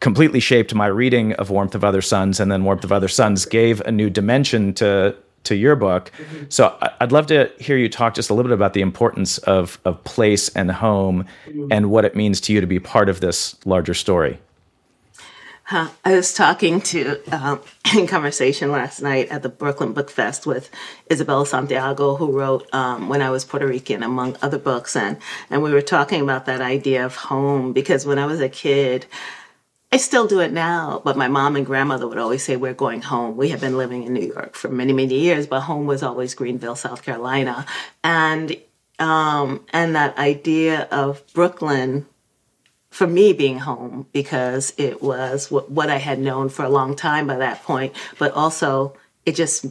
[0.00, 3.44] completely shaped my reading of Warmth of Other Suns, and then Warmth of Other Suns
[3.44, 6.12] gave a new dimension to to your book.
[6.16, 6.44] Mm-hmm.
[6.48, 9.78] So I'd love to hear you talk just a little bit about the importance of
[9.84, 11.68] of place and home, mm-hmm.
[11.70, 14.38] and what it means to you to be part of this larger story.
[15.70, 15.88] Huh.
[16.04, 17.60] I was talking to um,
[17.96, 20.68] in conversation last night at the Brooklyn Book Fest with
[21.08, 25.62] Isabel Santiago, who wrote um, "When I Was Puerto Rican," among other books, and and
[25.62, 29.06] we were talking about that idea of home because when I was a kid.
[29.92, 33.02] I still do it now, but my mom and grandmother would always say, We're going
[33.02, 33.36] home.
[33.36, 36.34] We have been living in New York for many, many years, but home was always
[36.34, 37.66] Greenville, South Carolina.
[38.04, 38.56] And
[39.00, 42.06] um, and that idea of Brooklyn
[42.90, 47.26] for me being home because it was what, I had known for a long time
[47.26, 49.66] by that point, but also it just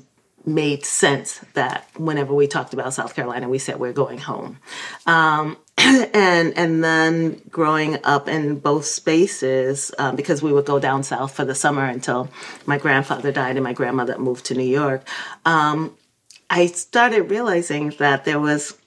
[0.46, 4.58] made sense that whenever we talked about South Carolina, we said we're going home.
[5.06, 11.04] Um, and and then growing up in both spaces um, because we would go down
[11.04, 12.30] south for the summer until
[12.66, 15.08] my grandfather died and my grandmother moved to New York.
[15.46, 15.96] Um,
[16.50, 18.78] I started realizing that there was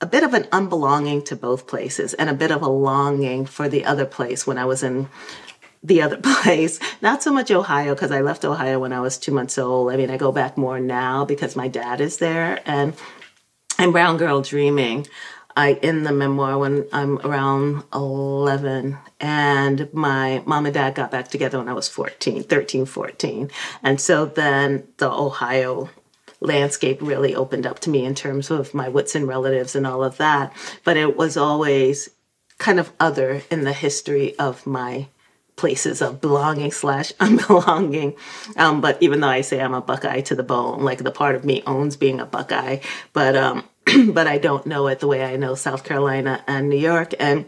[0.00, 3.68] a bit of an unbelonging to both places and a bit of a longing for
[3.68, 5.08] the other place when I was in
[5.82, 6.78] the other place.
[7.02, 9.92] Not so much Ohio because I left Ohio when I was two months old.
[9.92, 12.60] I mean, I go back more now because my dad is there.
[12.64, 12.94] And
[13.78, 15.06] and Brown Girl Dreaming,
[15.56, 21.28] I in the memoir when I'm around 11 and my mom and dad got back
[21.28, 23.50] together when I was 14, 13, 14.
[23.82, 25.88] And so then the Ohio
[26.40, 30.16] landscape really opened up to me in terms of my Woodson relatives and all of
[30.16, 30.52] that.
[30.84, 32.10] But it was always
[32.58, 35.08] kind of other in the history of my
[35.56, 38.16] places of belonging slash unbelonging.
[38.56, 41.36] Um, but even though I say I'm a Buckeye to the bone, like the part
[41.36, 42.78] of me owns being a Buckeye,
[43.12, 43.64] but um,
[44.12, 47.46] but I don't know it the way I know South Carolina and New York, and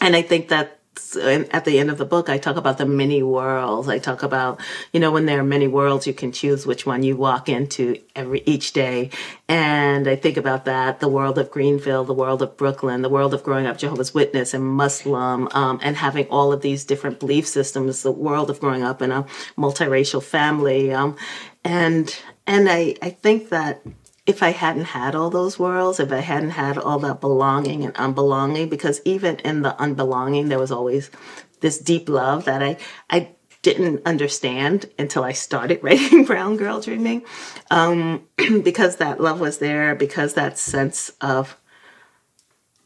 [0.00, 0.73] and I think that
[1.16, 3.88] at the end of the book, I talk about the many worlds.
[3.88, 4.60] I talk about,
[4.92, 8.00] you know, when there are many worlds, you can choose which one you walk into
[8.14, 9.10] every each day.
[9.48, 13.34] And I think about that: the world of Greenville, the world of Brooklyn, the world
[13.34, 17.46] of growing up Jehovah's Witness and Muslim, um, and having all of these different belief
[17.46, 18.02] systems.
[18.02, 19.24] The world of growing up in a
[19.56, 21.16] multiracial family, um,
[21.64, 22.14] and
[22.46, 23.82] and I I think that
[24.26, 27.94] if I hadn't had all those worlds, if I hadn't had all that belonging and
[27.94, 31.10] unbelonging, because even in the unbelonging, there was always
[31.60, 32.78] this deep love that I,
[33.10, 33.30] I
[33.62, 37.24] didn't understand until I started writing Brown Girl Dreaming.
[37.70, 38.26] Um,
[38.62, 41.56] because that love was there, because that sense of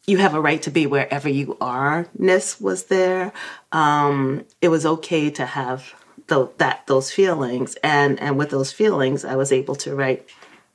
[0.06, 3.32] you have a right to be wherever you are ness was there.
[3.72, 5.94] Um, it was okay to have
[6.28, 10.28] the, that those feelings, and and with those feelings, I was able to write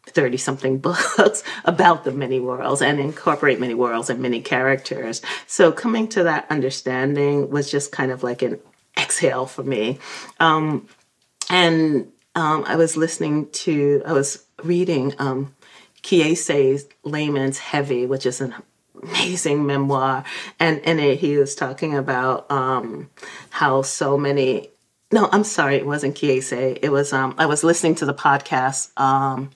[0.06, 5.22] 30 something books about the many worlds and incorporate many worlds and many characters.
[5.48, 8.60] So coming to that understanding was just kind of like an
[8.98, 10.00] exhale for me.
[10.40, 10.88] Um,
[11.50, 15.56] and um, I was listening to, I was reading um,
[16.02, 18.56] Kiese Laymon's Heavy, which is an
[19.02, 20.24] amazing memoir.
[20.60, 23.10] And in it, he was talking about um,
[23.50, 24.70] how so many,
[25.12, 26.80] no, I'm sorry, it wasn't Kiese.
[26.82, 29.52] It was, um, I was listening to the podcast um,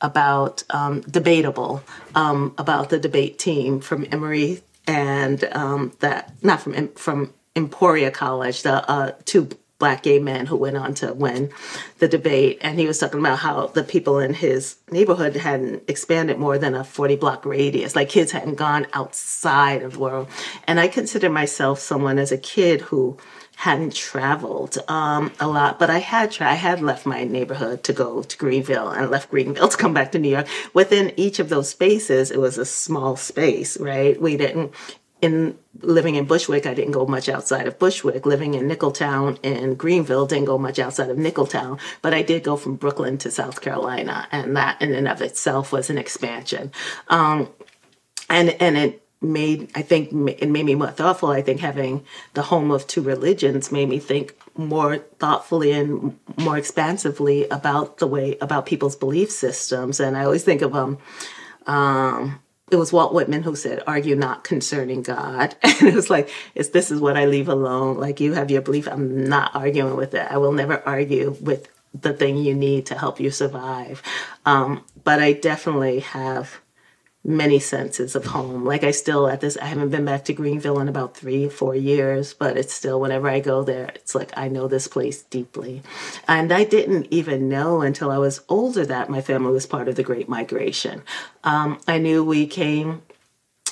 [0.00, 1.82] about um, debatable
[2.14, 8.62] um, about the debate team from Emory and um, that not from from Emporia College,
[8.62, 11.50] the uh, two black gay men who went on to win
[11.98, 12.58] the debate.
[12.60, 16.74] And he was talking about how the people in his neighborhood hadn't expanded more than
[16.74, 17.94] a 40 block radius.
[17.94, 20.28] Like kids hadn't gone outside of the world.
[20.66, 23.18] And I consider myself someone as a kid who
[23.58, 27.92] hadn't traveled um, a lot, but I had tra- I had left my neighborhood to
[27.92, 30.46] go to Greenville and left Greenville to come back to New York.
[30.74, 34.20] Within each of those spaces, it was a small space, right?
[34.20, 34.72] We didn't
[35.20, 38.24] in living in Bushwick, I didn't go much outside of Bushwick.
[38.24, 41.80] Living in Nicholtown and Greenville, didn't go much outside of Nicholtown.
[42.00, 45.72] But I did go from Brooklyn to South Carolina, and that in and of itself
[45.72, 46.70] was an expansion.
[47.08, 47.48] Um,
[48.30, 50.10] and and it made I think
[50.40, 51.30] it made me more thoughtful.
[51.30, 52.04] I think having
[52.34, 58.06] the home of two religions made me think more thoughtfully and more expansively about the
[58.06, 60.00] way about people's belief systems.
[60.00, 60.98] And I always think of um,
[61.66, 62.40] um
[62.70, 66.68] it was Walt Whitman who said, "Argue not concerning God," and it was like, "It's
[66.70, 67.98] this is what I leave alone.
[67.98, 70.26] Like you have your belief, I'm not arguing with it.
[70.30, 74.02] I will never argue with the thing you need to help you survive."
[74.44, 76.60] Um, but I definitely have
[77.24, 78.64] many senses of home.
[78.64, 81.74] Like I still at this, I haven't been back to Greenville in about three, four
[81.74, 85.82] years, but it's still whenever I go there, it's like I know this place deeply.
[86.26, 89.96] And I didn't even know until I was older that my family was part of
[89.96, 91.02] the Great Migration.
[91.44, 93.02] Um, I knew we came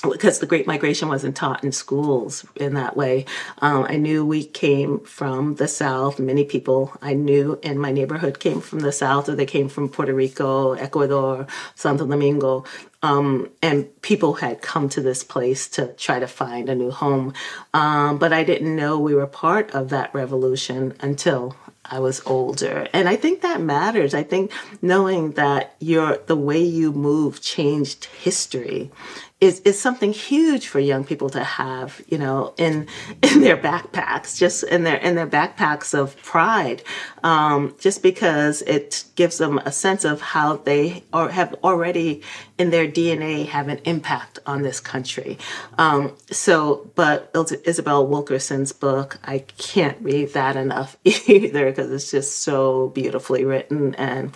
[0.02, 3.24] because the Great Migration wasn't taught in schools in that way.
[3.58, 6.18] Um, I knew we came from the South.
[6.18, 9.88] Many people I knew in my neighborhood came from the South, or they came from
[9.88, 12.64] Puerto Rico, Ecuador, Santo Domingo.
[13.02, 17.34] Um, and people had come to this place to try to find a new home.
[17.72, 21.56] Um, but I didn't know we were part of that revolution until
[21.90, 22.88] I was older.
[22.92, 24.14] And I think that matters.
[24.14, 24.50] I think
[24.82, 28.90] knowing that your the way you move changed history
[29.38, 32.88] is is something huge for young people to have, you know, in
[33.22, 36.82] in their backpacks, just in their in their backpacks of pride,
[37.22, 42.22] um, just because it gives them a sense of how they or have already
[42.56, 45.36] in their DNA have an impact on this country.
[45.76, 47.30] Um, so, but
[47.64, 53.94] Isabel Wilkerson's book, I can't read that enough either because it's just so beautifully written
[53.96, 54.34] and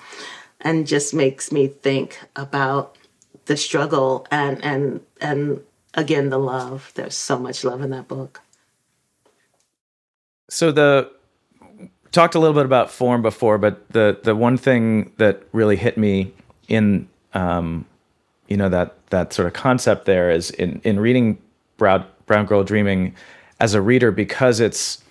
[0.60, 2.96] and just makes me think about
[3.50, 5.60] the struggle and and and
[5.94, 6.92] again the love.
[6.94, 8.42] There's so much love in that book.
[10.48, 11.10] So the
[12.12, 15.98] talked a little bit about form before, but the the one thing that really hit
[15.98, 16.32] me
[16.68, 17.86] in um,
[18.46, 21.36] you know that that sort of concept there is in in reading
[21.76, 23.16] Brown Brown Girl Dreaming
[23.58, 25.02] as a reader because it's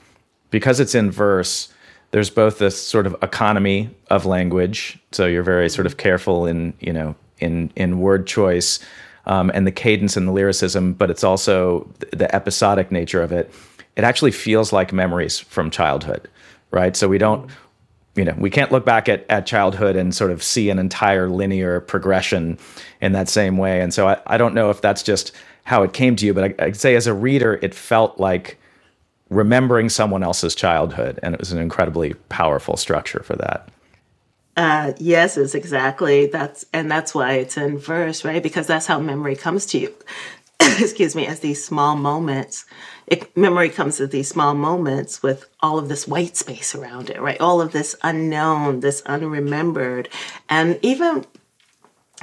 [0.50, 1.68] because it's in verse.
[2.12, 6.74] There's both this sort of economy of language, so you're very sort of careful in
[6.80, 8.80] you know in in word choice
[9.26, 13.54] um, and the cadence and the lyricism, but it's also the episodic nature of it.
[13.96, 16.28] It actually feels like memories from childhood,
[16.72, 16.96] right?
[16.96, 17.50] So we don't,
[18.16, 21.30] you know, we can't look back at, at childhood and sort of see an entire
[21.30, 22.58] linear progression
[23.02, 23.82] in that same way.
[23.82, 25.32] And so I, I don't know if that's just
[25.64, 28.58] how it came to you, but I, I'd say as a reader, it felt like
[29.30, 33.70] remembering someone else's childhood, and it was an incredibly powerful structure for that.
[34.60, 38.44] Uh, yes, is exactly that's, and that's why it's in verse, right?
[38.44, 39.96] Because that's how memory comes to you.
[40.60, 42.66] Excuse me, as these small moments.
[43.08, 47.22] It, memory comes as these small moments with all of this white space around it,
[47.22, 47.40] right?
[47.40, 50.10] All of this unknown, this unremembered,
[50.50, 51.26] and even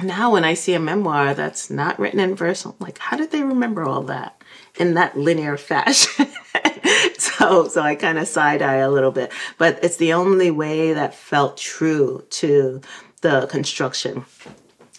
[0.03, 3.31] now when I see a memoir that's not written in verse, I'm like, how did
[3.31, 4.36] they remember all that
[4.79, 6.27] in that linear fashion?
[7.17, 10.93] so so I kind of side eye a little bit, but it's the only way
[10.93, 12.81] that felt true to
[13.21, 14.25] the construction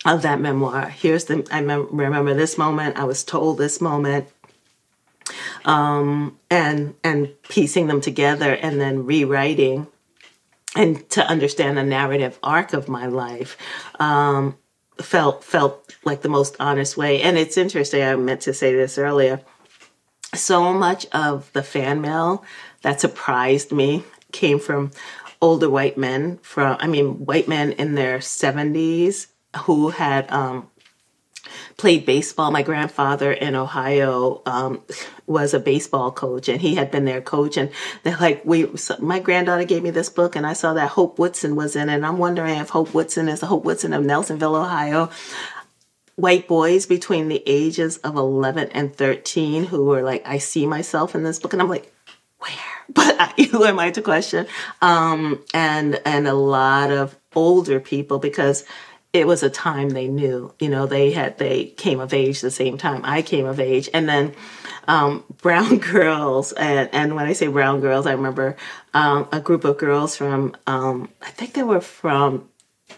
[0.04, 0.88] of that memoir.
[0.88, 2.98] Here's the I mem- remember this moment.
[2.98, 4.28] I was told this moment.
[5.66, 9.86] Um, and and piecing them together and then rewriting
[10.74, 13.58] and to understand the narrative arc of my life
[14.00, 14.56] um,
[15.00, 17.20] felt felt like the most honest way.
[17.20, 18.02] And it's interesting.
[18.02, 19.40] I meant to say this earlier
[20.38, 22.44] so much of the fan mail
[22.82, 24.90] that surprised me came from
[25.40, 29.28] older white men from i mean white men in their 70s
[29.64, 30.68] who had um,
[31.76, 32.50] played baseball.
[32.50, 34.82] My grandfather in ohio um,
[35.26, 37.70] was a baseball coach and he had been their coach and
[38.02, 38.68] they're like we
[38.98, 41.94] my granddaughter gave me this book and i saw that hope woodson was in it
[41.94, 45.10] and i'm wondering if hope woodson is the hope woodson of nelsonville ohio
[46.18, 51.14] white boys between the ages of 11 and 13 who were like, I see myself
[51.14, 51.52] in this book.
[51.52, 51.92] And I'm like,
[52.38, 52.50] where?
[52.90, 54.46] But who am I to question?
[54.80, 58.64] Um, and, and a lot of older people because
[59.12, 60.54] it was a time they knew.
[60.58, 63.88] You know, they had they came of age the same time I came of age,
[63.92, 64.34] and then
[64.86, 66.52] um, brown girls.
[66.52, 68.56] And, and when I say brown girls, I remember
[68.94, 72.48] um, a group of girls from um, I think they were from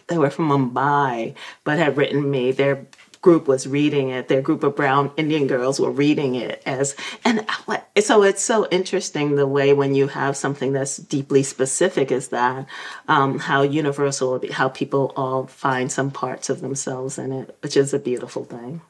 [0.06, 2.52] they were from Mumbai, but had written me.
[2.52, 2.86] Their
[3.22, 4.28] group was reading it.
[4.28, 7.46] Their group of brown Indian girls were reading it as, and
[8.00, 12.66] so it's so interesting the way when you have something that's deeply specific as that,
[13.08, 17.92] um, how universal, how people all find some parts of themselves in it, which is
[17.92, 18.80] a beautiful thing.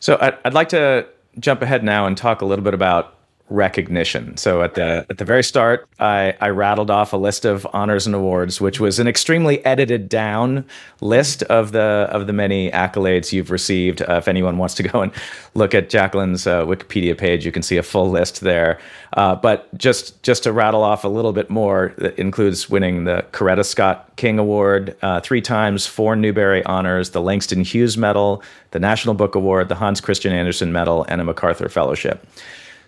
[0.00, 1.06] So I'd, I'd like to
[1.38, 3.16] jump ahead now and talk a little bit about
[3.50, 4.36] recognition.
[4.36, 8.06] So at the at the very start, I, I rattled off a list of honors
[8.06, 10.64] and awards, which was an extremely edited down
[11.00, 14.02] list of the of the many accolades you've received.
[14.02, 15.12] Uh, if anyone wants to go and
[15.54, 18.78] look at Jacqueline's uh, Wikipedia page, you can see a full list there.
[19.14, 23.24] Uh, but just just to rattle off a little bit more, that includes winning the
[23.32, 28.78] Coretta Scott King Award uh, three times, four Newbery honors, the Langston Hughes Medal, the
[28.78, 32.24] National Book Award, the Hans Christian Andersen Medal, and a MacArthur Fellowship.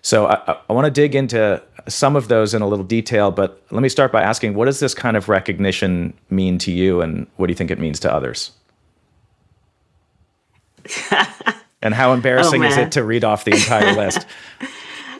[0.03, 3.63] So I, I want to dig into some of those in a little detail, but
[3.71, 7.25] let me start by asking what does this kind of recognition mean to you, and
[7.37, 8.51] what do you think it means to others?
[11.81, 14.25] and how embarrassing oh, is it to read off the entire list?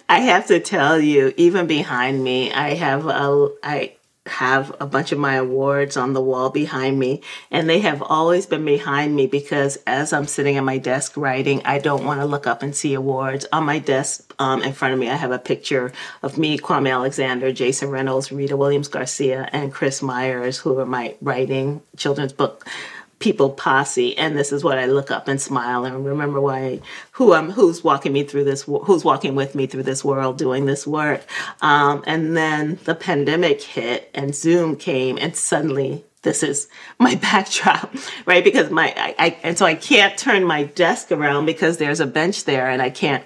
[0.10, 3.96] I have to tell you, even behind me, I have a, I
[4.26, 7.22] have a bunch of my awards on the wall behind me
[7.52, 11.62] and they have always been behind me because as i'm sitting at my desk writing
[11.66, 13.46] i don't want to look up and see awards.
[13.52, 16.90] On my desk um, in front of me i have a picture of me kwame
[16.90, 22.66] alexander jason reynolds rita williams garcia and chris myers who are my writing children's book
[23.24, 26.78] people posse and this is what i look up and smile and remember why
[27.12, 30.66] who i'm who's walking me through this who's walking with me through this world doing
[30.66, 31.22] this work.
[31.62, 36.68] Um, and then the pandemic hit and zoom came and suddenly this is
[37.00, 37.96] my backdrop
[38.26, 38.44] right?
[38.44, 42.08] Because my I, I and so i can't turn my desk around because there's a
[42.08, 43.24] bench there and i can't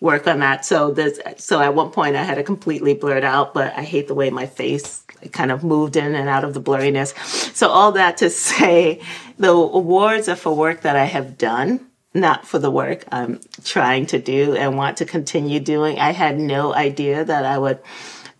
[0.00, 0.66] work on that.
[0.66, 4.08] So this so at one point i had it completely blurred out but i hate
[4.08, 7.14] the way my face kind of moved in and out of the blurriness.
[7.54, 9.00] So all that to say,
[9.38, 14.06] the awards are for work that I have done, not for the work I'm trying
[14.06, 15.98] to do and want to continue doing.
[15.98, 17.80] I had no idea that I would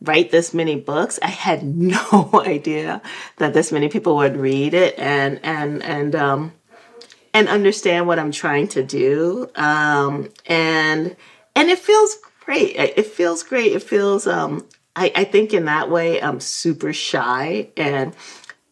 [0.03, 1.18] write this many books.
[1.22, 3.03] I had no idea
[3.39, 6.53] that this many people would read it and and and um
[7.35, 9.51] and understand what I'm trying to do.
[9.55, 11.16] Um and
[11.55, 12.77] and it feels great.
[12.77, 13.72] It feels great.
[13.72, 14.66] It feels um
[14.97, 18.17] I, I think in that way I'm super shy and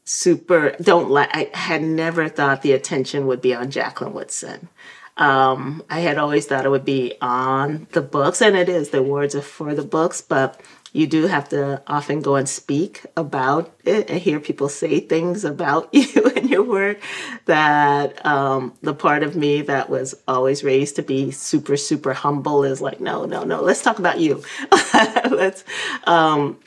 [0.04, 4.68] super don't like I had never thought the attention would be on Jacqueline Woodson.
[5.16, 8.90] Um, I had always thought it would be on the books, and it is.
[8.90, 10.60] The awards are for the books, but
[10.94, 15.44] you do have to often go and speak about it and hear people say things
[15.44, 16.98] about you and your work
[17.46, 22.62] that um, the part of me that was always raised to be super super humble
[22.64, 24.42] is like no no no let's talk about you.
[25.30, 25.64] Let's
[26.04, 26.58] um,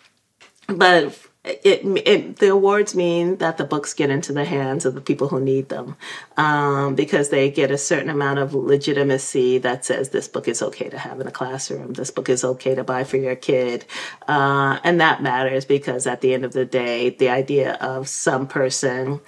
[0.67, 1.17] but
[1.63, 5.29] it, it, the awards mean that the books get into the hands of the people
[5.29, 5.95] who need them
[6.35, 10.89] um, because they get a certain amount of legitimacy that says this book is okay
[10.89, 11.93] to have in a classroom.
[11.93, 13.85] This book is okay to buy for your kid.
[14.27, 18.47] Uh, and that matters because at the end of the day the idea of some
[18.47, 19.21] person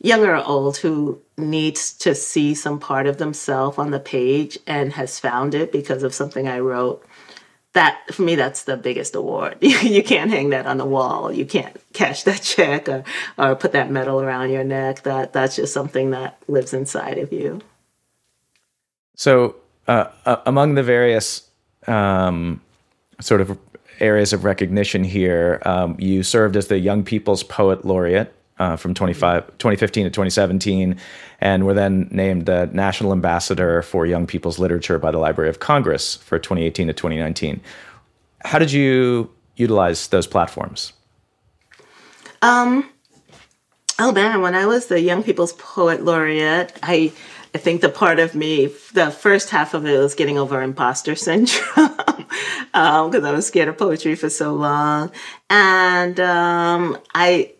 [0.00, 4.92] young or old who needs to see some part of themselves on the page and
[4.94, 7.06] has found it because of something i wrote
[7.74, 9.58] that for me that's the biggest award.
[9.62, 11.32] You can't hang that on the wall.
[11.32, 13.04] You can't cash that check or,
[13.38, 15.02] or put that medal around your neck.
[15.02, 17.60] That that's just something that lives inside of you.
[19.16, 19.56] So
[19.88, 21.48] uh, uh, among the various
[21.86, 22.60] um,
[23.20, 23.58] sort of
[24.00, 28.94] areas of recognition here um, you served as the young people's poet laureate uh, from
[28.94, 30.96] 2015 to 2017,
[31.40, 35.58] and were then named the National Ambassador for Young People's Literature by the Library of
[35.58, 37.60] Congress for 2018 to 2019.
[38.44, 40.92] How did you utilize those platforms?
[42.40, 42.88] Um,
[43.98, 47.12] oh man, when I was the Young People's Poet Laureate, I
[47.54, 51.14] I think the part of me, the first half of it was getting over imposter
[51.26, 51.96] syndrome
[52.72, 55.10] because um, I was scared of poetry for so long,
[55.50, 57.52] and um, I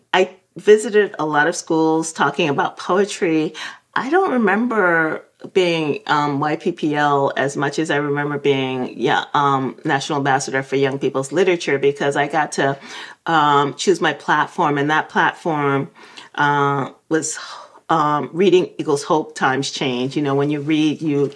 [0.55, 3.53] visited a lot of schools talking about poetry.
[3.95, 10.19] I don't remember being um, YPPL as much as I remember being yeah um, national
[10.19, 12.79] ambassador for young people's literature because I got to
[13.25, 15.91] um, choose my platform and that platform
[16.35, 17.37] uh, was
[17.89, 20.15] um, reading equals hope times change.
[20.15, 21.31] You know, when you read, you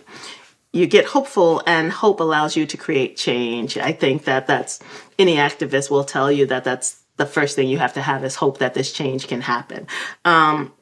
[0.71, 3.77] you get hopeful and hope allows you to create change.
[3.77, 4.79] I think that that's
[5.17, 8.35] any activist will tell you that that's the first thing you have to have is
[8.35, 9.87] hope that this change can happen.
[10.23, 10.73] Um,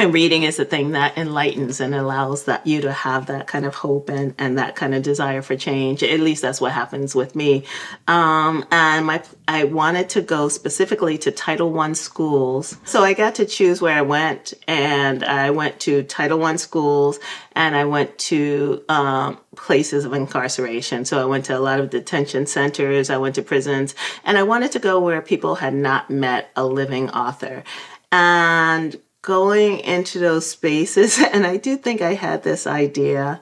[0.00, 3.66] and reading is the thing that enlightens and allows that you to have that kind
[3.66, 6.02] of hope and, and that kind of desire for change.
[6.02, 7.64] At least that's what happens with me.
[8.08, 13.34] Um, and my I wanted to go specifically to Title One schools, so I got
[13.34, 17.18] to choose where I went, and I went to Title One schools,
[17.52, 21.04] and I went to um, places of incarceration.
[21.04, 23.94] So I went to a lot of detention centers, I went to prisons,
[24.24, 27.64] and I wanted to go where people had not met a living author.
[28.12, 33.40] And going into those spaces, and I do think I had this idea.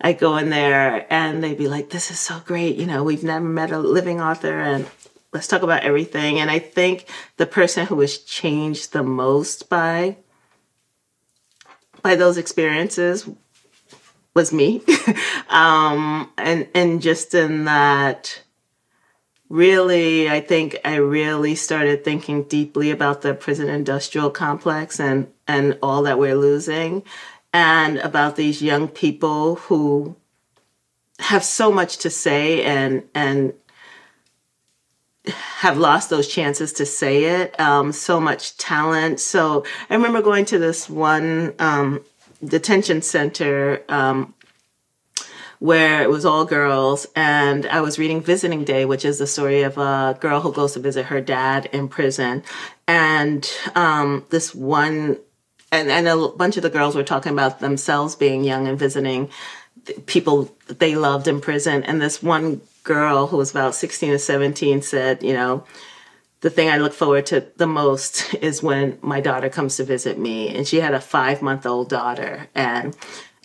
[0.00, 2.76] I go in there and they'd be like, This is so great.
[2.76, 4.86] You know, we've never met a living author and
[5.32, 6.38] let's talk about everything.
[6.38, 7.06] And I think
[7.36, 10.16] the person who was changed the most by
[12.02, 13.28] by those experiences
[14.34, 14.82] was me.
[15.48, 18.42] um, and and just in that
[19.48, 25.78] really, I think I really started thinking deeply about the prison industrial complex and, and
[25.82, 27.02] all that we're losing,
[27.52, 30.16] and about these young people who
[31.18, 33.54] have so much to say and, and
[35.26, 39.18] have lost those chances to say it, um, so much talent.
[39.20, 42.04] So I remember going to this one um,
[42.44, 44.34] detention center um,
[45.58, 47.06] where it was all girls.
[47.16, 50.72] And I was reading Visiting Day, which is the story of a girl who goes
[50.74, 52.42] to visit her dad in prison.
[52.86, 55.18] And um, this one,
[55.72, 59.30] and, and a bunch of the girls were talking about themselves being young and visiting
[60.06, 61.82] people they loved in prison.
[61.84, 65.64] And this one girl who was about 16 or 17 said, you know,
[66.40, 70.18] the thing I look forward to the most is when my daughter comes to visit
[70.18, 70.54] me.
[70.54, 72.48] And she had a five month old daughter.
[72.54, 72.96] And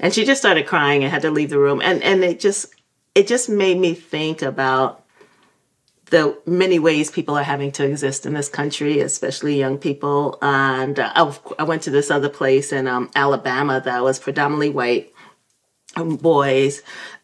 [0.02, 2.66] and she just started crying and had to leave the room and and it just
[3.16, 5.06] it just made me think about
[6.12, 10.38] the many ways people are having to exist in this country, especially young people.
[10.42, 15.14] And uh, I, went to this other place in um, Alabama that was predominantly white
[15.96, 16.82] boys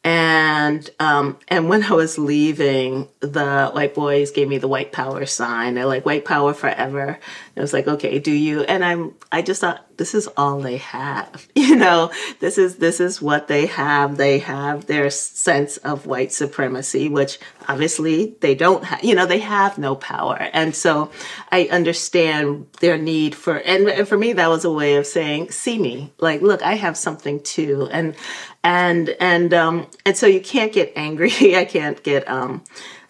[0.07, 5.25] and um, and when I was leaving, the white boys gave me the white power
[5.25, 5.73] sign.
[5.73, 7.19] They're like white power forever.
[7.57, 8.61] And I was like, okay, do you?
[8.61, 11.47] And I'm I just thought this is all they have.
[11.67, 14.15] You know, this is this is what they have.
[14.15, 19.03] They have their sense of white supremacy, which obviously they don't have.
[19.03, 20.37] You know, they have no power.
[20.53, 21.11] And so
[21.51, 25.49] I understand their need for and, and for me that was a way of saying,
[25.49, 26.13] see me.
[26.19, 27.89] Like, look, I have something too.
[27.91, 28.15] And
[28.63, 32.61] and and um and so you can't get angry i can't get um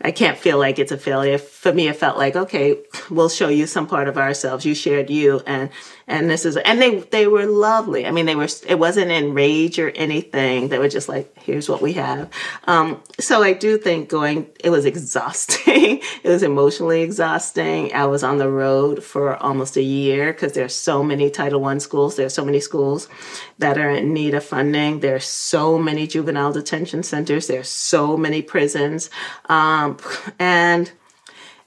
[0.02, 1.38] i can't feel like it's a failure.
[1.38, 2.78] For me it felt like okay
[3.10, 4.66] we'll show you some part of ourselves.
[4.66, 5.70] You shared you and
[6.08, 8.06] and this is and they they were lovely.
[8.06, 10.70] I mean they were it wasn't in rage or anything.
[10.70, 12.30] They were just like here's what we have.
[12.66, 16.02] Um, so i do think going it was exhausting.
[16.24, 17.94] It was emotionally exhausting.
[17.94, 21.80] I was on the road for almost a year because there's so many title one
[21.80, 22.16] schools.
[22.16, 23.08] There's so many schools
[23.60, 25.00] that are in need of funding.
[25.00, 27.48] There's so many juvenile detention centers.
[27.48, 29.10] There's so many prisons.
[29.48, 29.98] Um,
[30.40, 30.92] and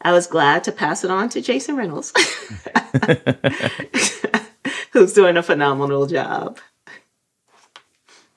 [0.03, 2.13] I was glad to pass it on to Jason Reynolds,
[4.93, 6.59] who's doing a phenomenal job.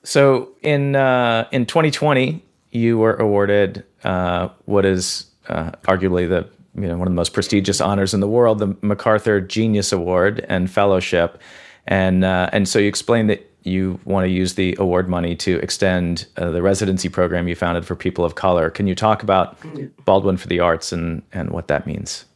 [0.02, 6.48] So in uh, in 2020, you were awarded uh, what is uh, arguably the
[6.80, 10.44] you know one of the most prestigious honors in the world, the MacArthur Genius Award
[10.48, 11.40] and Fellowship,
[11.86, 15.58] and uh, and so you explained that you want to use the award money to
[15.60, 18.70] extend uh, the residency program you founded for people of color.
[18.70, 19.56] Can you talk about
[20.04, 22.26] Baldwin for the Arts and, and what that means?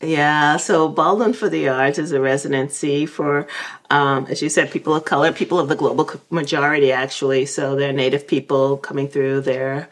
[0.00, 3.46] Yeah, so Baldwin for the Arts is a residency for,
[3.90, 7.46] um, as you said, people of color, people of the global majority, actually.
[7.46, 9.88] So they're Native people coming through there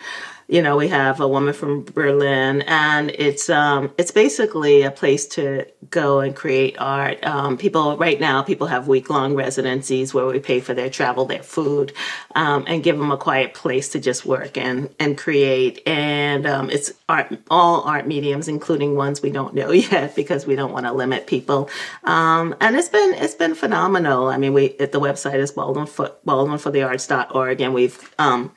[0.50, 5.24] you know, we have a woman from Berlin, and it's um, it's basically a place
[5.28, 7.24] to go and create art.
[7.24, 11.24] Um, people right now, people have week long residencies where we pay for their travel,
[11.24, 11.92] their food,
[12.34, 15.86] um, and give them a quiet place to just work and and create.
[15.86, 20.56] And um, it's art, all art mediums, including ones we don't know yet, because we
[20.56, 21.70] don't want to limit people.
[22.02, 24.26] Um, and it's been it's been phenomenal.
[24.26, 28.50] I mean, we the website is Baldwin for baldwinforthearts.org, and we've um,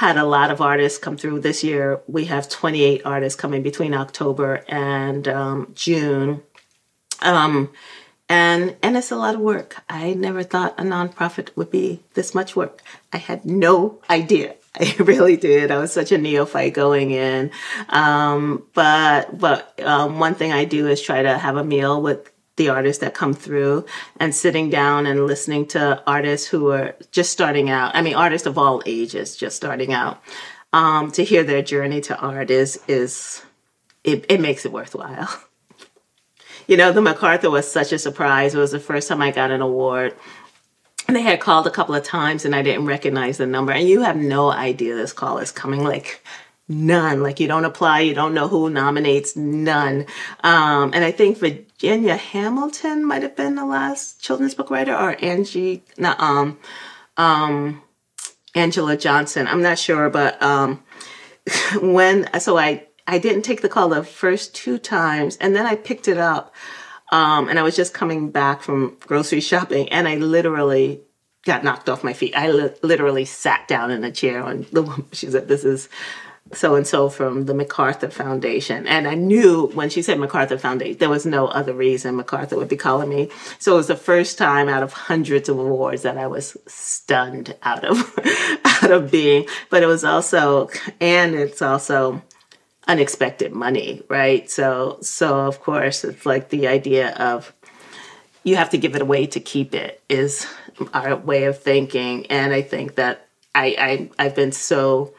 [0.00, 2.00] had a lot of artists come through this year.
[2.06, 6.42] We have 28 artists coming between October and um, June.
[7.20, 7.70] Um,
[8.26, 9.76] and and it's a lot of work.
[9.90, 12.80] I never thought a nonprofit would be this much work.
[13.12, 14.54] I had no idea.
[14.80, 15.70] I really did.
[15.70, 17.50] I was such a neophyte going in.
[17.90, 22.32] Um, but but um, one thing I do is try to have a meal with
[22.60, 23.86] the artists that come through
[24.18, 27.96] and sitting down and listening to artists who are just starting out.
[27.96, 30.22] I mean, artists of all ages just starting out.
[30.74, 33.42] Um, to hear their journey to art is is
[34.04, 35.28] it, it makes it worthwhile.
[36.66, 38.54] you know, the MacArthur was such a surprise.
[38.54, 40.14] It was the first time I got an award.
[41.08, 43.72] And they had called a couple of times and I didn't recognize the number.
[43.72, 45.82] And you have no idea this call is coming.
[45.82, 46.22] Like,
[46.70, 47.22] none.
[47.22, 50.06] Like, you don't apply, you don't know who nominates, none.
[50.42, 55.16] Um, and I think Virginia Hamilton might have been the last children's book writer or
[55.22, 56.58] Angie, not, um,
[57.18, 57.82] um,
[58.54, 59.46] Angela Johnson.
[59.46, 60.82] I'm not sure, but um,
[61.82, 65.76] when so I I didn't take the call the first two times, and then I
[65.76, 66.54] picked it up,
[67.12, 71.00] um, and I was just coming back from grocery shopping, and I literally
[71.44, 72.36] got knocked off my feet.
[72.36, 75.88] I li- literally sat down in a chair, and the woman she said, "This is."
[76.52, 78.86] So and so from the MacArthur Foundation.
[78.86, 82.68] And I knew when she said MacArthur Foundation, there was no other reason MacArthur would
[82.68, 83.30] be calling me.
[83.58, 87.56] So it was the first time out of hundreds of awards that I was stunned
[87.62, 88.18] out of
[88.64, 89.46] out of being.
[89.68, 90.70] But it was also
[91.00, 92.22] and it's also
[92.88, 94.50] unexpected money, right?
[94.50, 97.52] So so of course it's like the idea of
[98.42, 100.46] you have to give it away to keep it is
[100.94, 102.26] our way of thinking.
[102.26, 105.14] And I think that I, I I've been so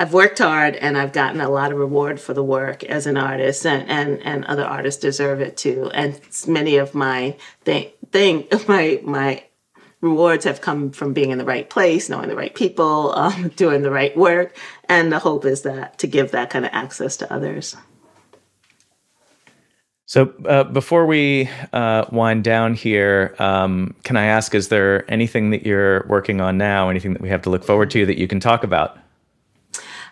[0.00, 3.18] I've worked hard and I've gotten a lot of reward for the work as an
[3.18, 5.90] artist, and and, and other artists deserve it too.
[5.92, 9.44] And many of my thing, thing my my
[10.00, 13.82] rewards have come from being in the right place, knowing the right people, um, doing
[13.82, 14.56] the right work,
[14.88, 17.76] and the hope is that to give that kind of access to others.
[20.06, 25.50] So uh, before we uh, wind down here, um, can I ask, is there anything
[25.50, 28.26] that you're working on now, anything that we have to look forward to that you
[28.26, 28.98] can talk about?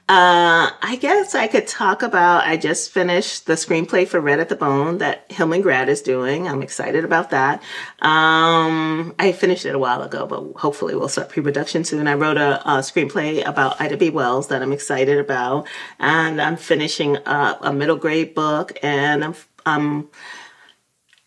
[0.09, 2.47] Uh, I guess I could talk about.
[2.47, 6.49] I just finished the screenplay for Red at the Bone that Hillman Grad is doing.
[6.49, 7.63] I'm excited about that.
[8.01, 12.09] Um, I finished it a while ago, but hopefully we'll start pre-production soon.
[12.09, 14.09] I wrote a, a screenplay about Ida B.
[14.09, 15.67] Wells that I'm excited about,
[15.99, 19.35] and I'm finishing up a middle grade book, and I'm,
[19.67, 20.09] I'm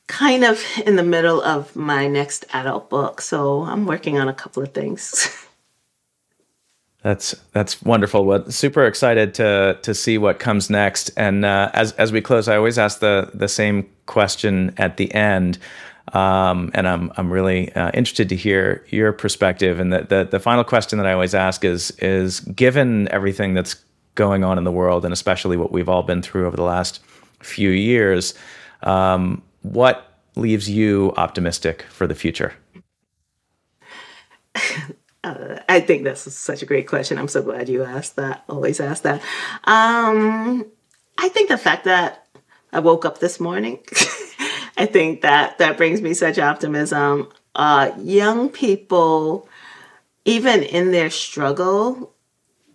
[0.07, 4.34] kind of in the middle of my next adult book, so I'm working on a
[4.34, 5.38] couple of things.
[7.04, 8.26] That's that's wonderful.
[8.26, 11.10] Well, super excited to to see what comes next.
[11.18, 15.12] And uh, as as we close, I always ask the the same question at the
[15.14, 15.58] end.
[16.14, 19.80] Um, and I'm I'm really uh, interested to hear your perspective.
[19.80, 23.76] And the, the the final question that I always ask is is given everything that's
[24.14, 26.99] going on in the world, and especially what we've all been through over the last
[27.39, 28.36] few years,
[28.84, 32.54] um, what leaves you optimistic for the future?
[35.24, 37.17] Uh, I think that's such a great question.
[37.17, 38.43] I'm so glad you asked that.
[38.49, 39.22] Always ask that.
[39.65, 40.65] Um,
[41.17, 42.28] I think the fact that
[42.74, 43.80] I woke up this morning,
[44.78, 47.30] I think that that brings me such optimism.
[47.53, 49.47] Uh, young people,
[50.26, 52.13] even in their struggle,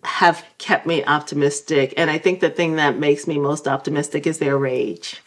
[0.05, 1.94] have kept me optimistic.
[1.97, 5.20] And I think the thing that makes me most optimistic is their rage.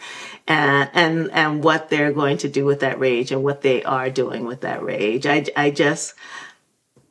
[0.47, 4.09] And, and and what they're going to do with that rage and what they are
[4.09, 5.27] doing with that rage.
[5.27, 6.15] I, I just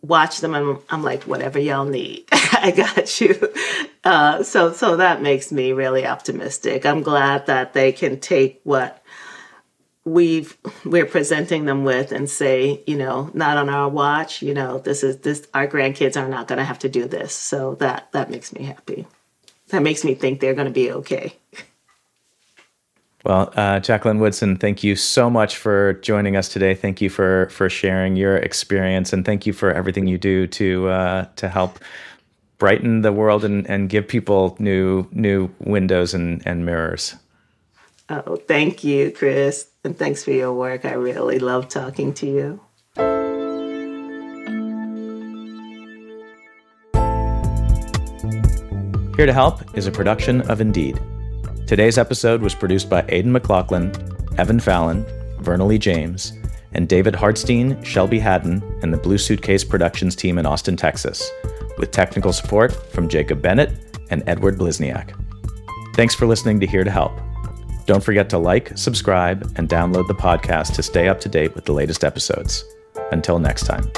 [0.03, 3.53] watch them and I'm like, whatever y'all need, I got you.
[4.05, 6.87] Uh, so, so that makes me really optimistic.
[6.87, 9.03] I'm glad that they can take what
[10.05, 14.43] we've we're presenting them with and say, you know, not on our watch.
[14.43, 15.47] You know, this is this.
[15.55, 17.33] Our grandkids are not going to have to do this.
[17.35, 19.07] So that that makes me happy.
[19.69, 21.37] That makes me think they're going to be okay.
[23.29, 26.75] Well, uh, Jacqueline Woodson, thank you so much for joining us today.
[26.75, 30.89] Thank you for for sharing your experience, and thank you for everything you do to
[30.89, 31.79] uh, to help
[32.57, 37.17] brighten the world and, and give people new new windows and, and mirrors.
[38.09, 40.87] Oh, thank you, Chris, and thanks for your work.
[40.87, 42.61] I really love talking to you.
[49.17, 50.99] Here to Help is a production of Indeed.
[51.69, 53.93] Today's episode was produced by Aidan McLaughlin,
[54.39, 55.05] Evan Fallon,
[55.43, 56.33] Vernalee James,
[56.73, 61.31] and David Hartstein, Shelby Haddon, and the Blue Suitcase Productions team in Austin, Texas,
[61.77, 65.15] with technical support from Jacob Bennett and Edward Blizniak.
[65.95, 67.13] Thanks for listening to Here to Help.
[67.85, 71.67] Don't forget to like, subscribe, and download the podcast to stay up to date with
[71.67, 72.65] the latest episodes.
[73.13, 73.93] Until next time.